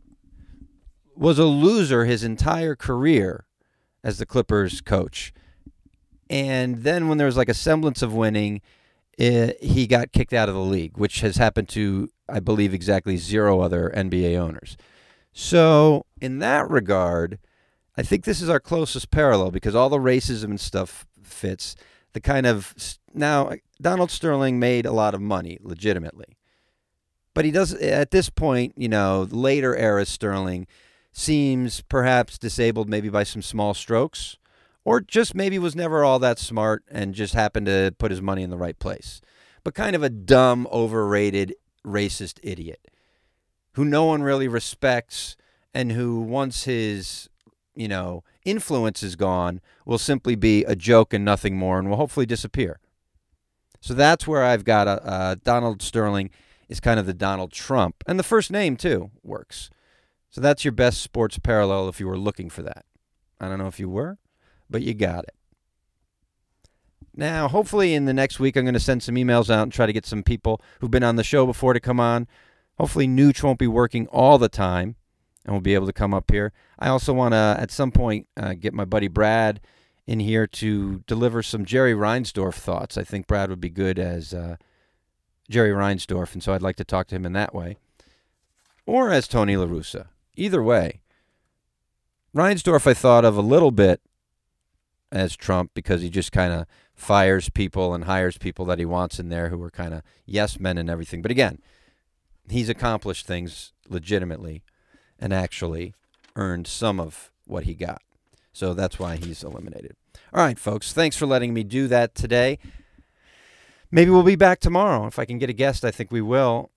was 1.16 1.40
a 1.40 1.46
loser 1.46 2.06
his 2.06 2.24
entire 2.24 2.76
career 2.76 3.46
as 4.04 4.18
the 4.18 4.26
Clippers 4.26 4.82
coach. 4.82 5.34
And 6.30 6.84
then 6.84 7.08
when 7.08 7.18
there 7.18 7.28
was 7.28 7.38
like 7.38 7.50
a 7.50 7.54
semblance 7.54 8.02
of 8.02 8.14
winning, 8.14 8.62
it, 9.18 9.62
he 9.64 9.88
got 9.88 10.12
kicked 10.12 10.34
out 10.34 10.50
of 10.50 10.56
the 10.56 10.62
league, 10.62 10.98
which 10.98 11.22
has 11.22 11.38
happened 11.38 11.70
to, 11.70 12.10
I 12.28 12.40
believe, 12.40 12.74
exactly 12.74 13.18
zero 13.18 13.62
other 13.62 13.92
NBA 13.96 14.38
owners. 14.38 14.78
So, 15.32 16.06
in 16.22 16.40
that 16.40 16.70
regard, 16.70 17.40
I 17.98 18.04
think 18.04 18.24
this 18.24 18.42
is 18.42 18.50
our 18.50 18.60
closest 18.60 19.12
parallel 19.12 19.52
because 19.52 19.76
all 19.76 19.90
the 19.90 19.98
racism 19.98 20.46
and 20.46 20.60
stuff 20.60 21.06
fits. 21.24 21.76
The 22.14 22.22
kind 22.22 22.46
of 22.46 22.74
now 23.14 23.52
Donald 23.82 24.12
Sterling 24.12 24.60
made 24.60 24.86
a 24.86 24.94
lot 24.94 25.14
of 25.14 25.22
money 25.22 25.58
legitimately, 25.62 26.38
but 27.34 27.44
he 27.44 27.52
does 27.52 27.74
at 27.74 28.12
this 28.12 28.30
point. 28.30 28.74
You 28.78 28.88
know, 28.88 29.28
later 29.30 29.76
era 29.76 30.06
Sterling 30.06 30.68
seems 31.18 31.80
perhaps 31.82 32.38
disabled 32.38 32.90
maybe 32.90 33.08
by 33.08 33.24
some 33.24 33.42
small 33.42 33.74
strokes, 33.74 34.38
or 34.84 35.00
just 35.00 35.34
maybe 35.34 35.58
was 35.58 35.76
never 35.76 36.04
all 36.04 36.20
that 36.20 36.38
smart 36.38 36.84
and 36.92 37.16
just 37.16 37.34
happened 37.34 37.66
to 37.68 37.96
put 37.98 38.12
his 38.12 38.22
money 38.22 38.44
in 38.44 38.50
the 38.50 38.58
right 38.58 38.78
place. 38.78 39.22
But 39.64 39.74
kind 39.74 39.96
of 39.96 40.04
a 40.04 40.10
dumb, 40.10 40.68
overrated, 40.72 41.56
racist 41.86 42.40
idiot 42.44 42.80
who 43.74 43.86
no 43.86 44.06
one 44.06 44.24
really 44.24 44.48
respects 44.48 45.38
and 45.74 45.92
who 45.92 46.20
once 46.20 46.64
his 46.64 47.30
you 47.76 47.88
know 47.88 48.24
influence 48.44 49.04
is 49.04 49.16
gone 49.16 49.62
will 49.86 49.98
simply 49.98 50.36
be 50.36 50.64
a 50.64 50.76
joke 50.76 51.14
and 51.14 51.24
nothing 51.24 51.58
more 51.58 51.78
and 51.78 51.90
will 51.90 51.98
hopefully 51.98 52.26
disappear. 52.26 52.80
So 53.82 53.94
that's 53.94 54.28
where 54.28 54.44
i've 54.44 54.64
got 54.64 54.88
a, 54.88 55.06
uh, 55.06 55.36
donald 55.44 55.82
sterling 55.82 56.32
is 56.68 56.80
kind 56.80 57.00
of 57.00 57.06
the 57.06 57.14
donald 57.14 57.52
trump. 57.52 58.04
And 58.08 58.18
the 58.18 58.24
first 58.24 58.52
name 58.52 58.76
too 58.78 59.12
works 59.24 59.70
so 60.36 60.42
that's 60.42 60.66
your 60.66 60.74
best 60.74 61.02
sports 61.02 61.40
parallel 61.40 61.88
if 61.88 62.00
you 62.00 62.08
were 62.08 62.18
looking 62.18 62.50
for 62.50 62.62
that 62.62 62.84
i 63.40 63.48
don't 63.48 63.58
know 63.58 63.68
if 63.68 63.80
you 63.80 63.88
were 63.88 64.18
but 64.70 64.82
you 64.82 64.94
got 64.94 65.24
it 65.24 65.36
now 67.16 67.48
hopefully 67.48 67.94
in 67.94 68.04
the 68.04 68.14
next 68.14 68.38
week 68.38 68.58
i'm 68.58 68.66
going 68.66 68.74
to 68.74 68.80
send 68.80 69.02
some 69.02 69.16
emails 69.16 69.50
out 69.50 69.64
and 69.64 69.72
try 69.72 69.86
to 69.86 69.94
get 69.94 70.06
some 70.06 70.24
people 70.24 70.62
who've 70.82 70.92
been 70.92 71.04
on 71.04 71.16
the 71.16 71.24
show 71.24 71.46
before 71.46 71.72
to 71.72 71.80
come 71.80 72.00
on 72.00 72.28
hopefully 72.78 73.08
nooch 73.08 73.42
won't 73.42 73.60
be 73.60 73.68
working 73.68 74.08
all 74.08 74.38
the 74.38 74.50
time 74.50 74.98
and 75.46 75.54
we'll 75.54 75.62
be 75.62 75.76
able 75.76 75.86
to 75.86 75.94
come 75.94 76.14
up 76.14 76.32
here. 76.32 76.52
I 76.80 76.90
also 76.90 77.14
want 77.14 77.34
to, 77.34 77.56
at 77.60 77.72
some 77.72 77.92
point, 77.92 78.28
uh, 78.36 78.56
get 78.56 78.74
my 78.74 78.86
buddy 78.86 79.08
Brad 79.08 79.62
in 80.08 80.20
here 80.20 80.48
to 80.48 81.04
deliver 81.08 81.44
some 81.44 81.66
Jerry 81.66 81.94
Reinsdorf 81.94 82.56
thoughts. 82.56 82.98
I 82.98 83.04
think 83.04 83.28
Brad 83.28 83.50
would 83.50 83.62
be 83.62 83.70
good 83.70 84.00
as 84.00 84.34
uh, 84.34 84.58
Jerry 85.50 85.72
Reinsdorf, 85.72 86.34
and 86.34 86.44
so 86.44 86.54
I'd 86.54 86.62
like 86.62 86.76
to 86.78 86.84
talk 86.84 87.08
to 87.08 87.16
him 87.16 87.26
in 87.26 87.34
that 87.34 87.54
way. 87.54 87.78
Or 88.86 89.12
as 89.12 89.28
Tony 89.28 89.56
La 89.56 89.66
Russa. 89.66 90.08
Either 90.36 90.62
way. 90.62 91.02
Reinsdorf 92.36 92.86
I 92.86 92.94
thought 92.94 93.24
of 93.24 93.38
a 93.38 93.42
little 93.42 93.72
bit 93.72 94.02
as 95.12 95.36
Trump 95.36 95.72
because 95.74 96.02
he 96.02 96.10
just 96.10 96.32
kind 96.32 96.54
of 96.54 96.66
fires 96.94 97.50
people 97.50 97.94
and 97.94 98.04
hires 98.04 98.38
people 98.38 98.66
that 98.66 98.80
he 98.80 98.86
wants 98.86 99.20
in 99.20 99.30
there 99.30 99.50
who 99.50 99.62
are 99.64 99.72
kind 99.72 99.94
of 99.94 100.02
yes 100.26 100.60
men 100.60 100.78
and 100.78 100.90
everything. 100.90 101.22
But 101.22 101.32
again, 101.32 101.60
he's 102.50 102.70
accomplished 102.70 103.26
things 103.26 103.74
legitimately 103.88 104.64
and 105.18 105.34
actually 105.34 105.94
earned 106.36 106.68
some 106.68 107.00
of 107.00 107.32
what 107.46 107.64
he 107.64 107.74
got. 107.74 108.02
So 108.52 108.74
that's 108.74 109.00
why 109.00 109.16
he's 109.18 109.44
eliminated. 109.44 109.96
All 110.34 110.44
right, 110.44 110.60
folks, 110.60 110.94
thanks 110.94 111.16
for 111.16 111.26
letting 111.26 111.54
me 111.54 111.64
do 111.64 111.88
that 111.88 112.16
today. 112.16 112.60
Maybe 113.92 114.12
we'll 114.12 114.24
be 114.24 114.36
back 114.36 114.60
tomorrow. 114.60 115.08
If 115.08 115.20
I 115.20 115.26
can 115.26 115.38
get 115.38 115.50
a 115.50 115.54
guest, 115.54 115.86
I 115.86 115.92
think 115.92 116.12
we 116.12 116.22
will. 116.22 116.72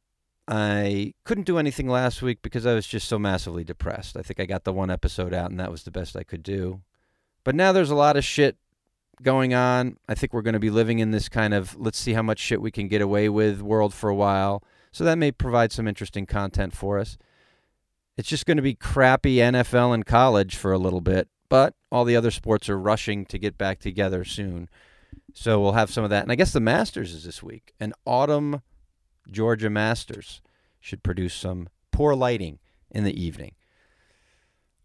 I 0.51 1.13
couldn't 1.25 1.45
do 1.45 1.59
anything 1.59 1.89
last 1.89 2.23
week 2.23 2.41
because 2.41 2.65
I 2.65 2.73
was 2.73 2.87
just 2.87 3.07
so 3.07 3.19
massively 3.19 3.65
depressed. 3.65 4.17
I 4.17 4.23
think 4.23 4.41
I 4.41 4.47
got 4.47 4.65
the 4.65 4.73
one 4.73 4.91
episode 4.91 5.35
out, 5.35 5.51
and 5.51 5.61
that 5.61 5.71
was 5.71 5.83
the 5.83 5.91
best 5.91 6.17
I 6.17 6.23
could 6.23 6.43
do. 6.43 6.81
But 7.45 7.55
now 7.55 7.71
there's 7.71 7.91
a 7.91 7.95
lot 7.95 8.17
of 8.17 8.25
shit 8.25 8.57
going 9.23 9.53
on. 9.53 9.99
I 10.09 10.15
think 10.15 10.33
we're 10.33 10.43
going 10.43 10.55
to 10.55 10.59
be 10.59 10.71
living 10.71 11.01
in 11.01 11.11
this 11.11 11.29
kind 11.29 11.53
of 11.53 11.77
let's 11.79 11.99
see 11.99 12.15
how 12.15 12.23
much 12.23 12.39
shit 12.39 12.63
we 12.63 12.71
can 12.71 12.89
get 12.89 13.03
away 13.03 13.29
with 13.29 13.61
world 13.61 13.93
for 13.93 14.09
a 14.09 14.15
while. 14.15 14.63
So 14.91 15.05
that 15.05 15.19
may 15.19 15.33
provide 15.33 15.71
some 15.71 15.87
interesting 15.87 16.25
content 16.25 16.75
for 16.75 16.99
us. 16.99 17.19
It's 18.17 18.29
just 18.29 18.47
going 18.47 18.57
to 18.57 18.63
be 18.63 18.75
crappy 18.75 19.37
NFL 19.37 19.93
and 19.93 20.07
college 20.07 20.57
for 20.57 20.73
a 20.73 20.79
little 20.79 21.03
bit, 21.03 21.29
but 21.51 21.75
all 21.93 22.05
the 22.05 22.17
other 22.17 22.31
sports 22.31 22.71
are 22.71 22.79
rushing 22.79 23.27
to 23.27 23.39
get 23.39 23.59
back 23.59 23.81
together 23.81 24.25
soon. 24.25 24.69
So 25.35 25.61
we'll 25.61 25.73
have 25.73 25.91
some 25.91 26.05
of 26.05 26.11
that. 26.11 26.23
And 26.23 26.33
I 26.33 26.37
guess 26.37 26.53
the 26.53 26.61
Masters 26.61 27.13
is 27.13 27.25
this 27.25 27.43
week. 27.43 27.75
An 27.79 27.93
autumn 28.07 28.63
Georgia 29.31 29.71
Masters 29.71 30.41
should 30.81 31.03
produce 31.03 31.35
some 31.35 31.69
poor 31.93 32.15
lighting 32.15 32.59
in 32.91 33.05
the 33.05 33.21
evening. 33.21 33.53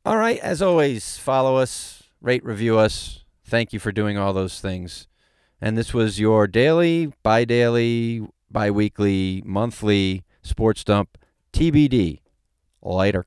All 0.05 0.17
right, 0.17 0.39
as 0.39 0.61
always, 0.61 1.17
follow 1.17 1.57
us, 1.57 2.03
rate, 2.21 2.43
review 2.43 2.77
us. 2.77 3.23
Thank 3.45 3.71
you 3.71 3.79
for 3.79 3.91
doing 3.91 4.17
all 4.17 4.33
those 4.33 4.59
things. 4.59 5.07
And 5.61 5.77
this 5.77 5.93
was 5.93 6.19
your 6.19 6.45
daily, 6.47 7.13
bi 7.23 7.45
daily, 7.45 8.25
bi 8.51 8.69
weekly, 8.69 9.41
monthly 9.45 10.25
sports 10.41 10.83
dump 10.83 11.17
TBD. 11.53 12.19
Later. 12.81 13.25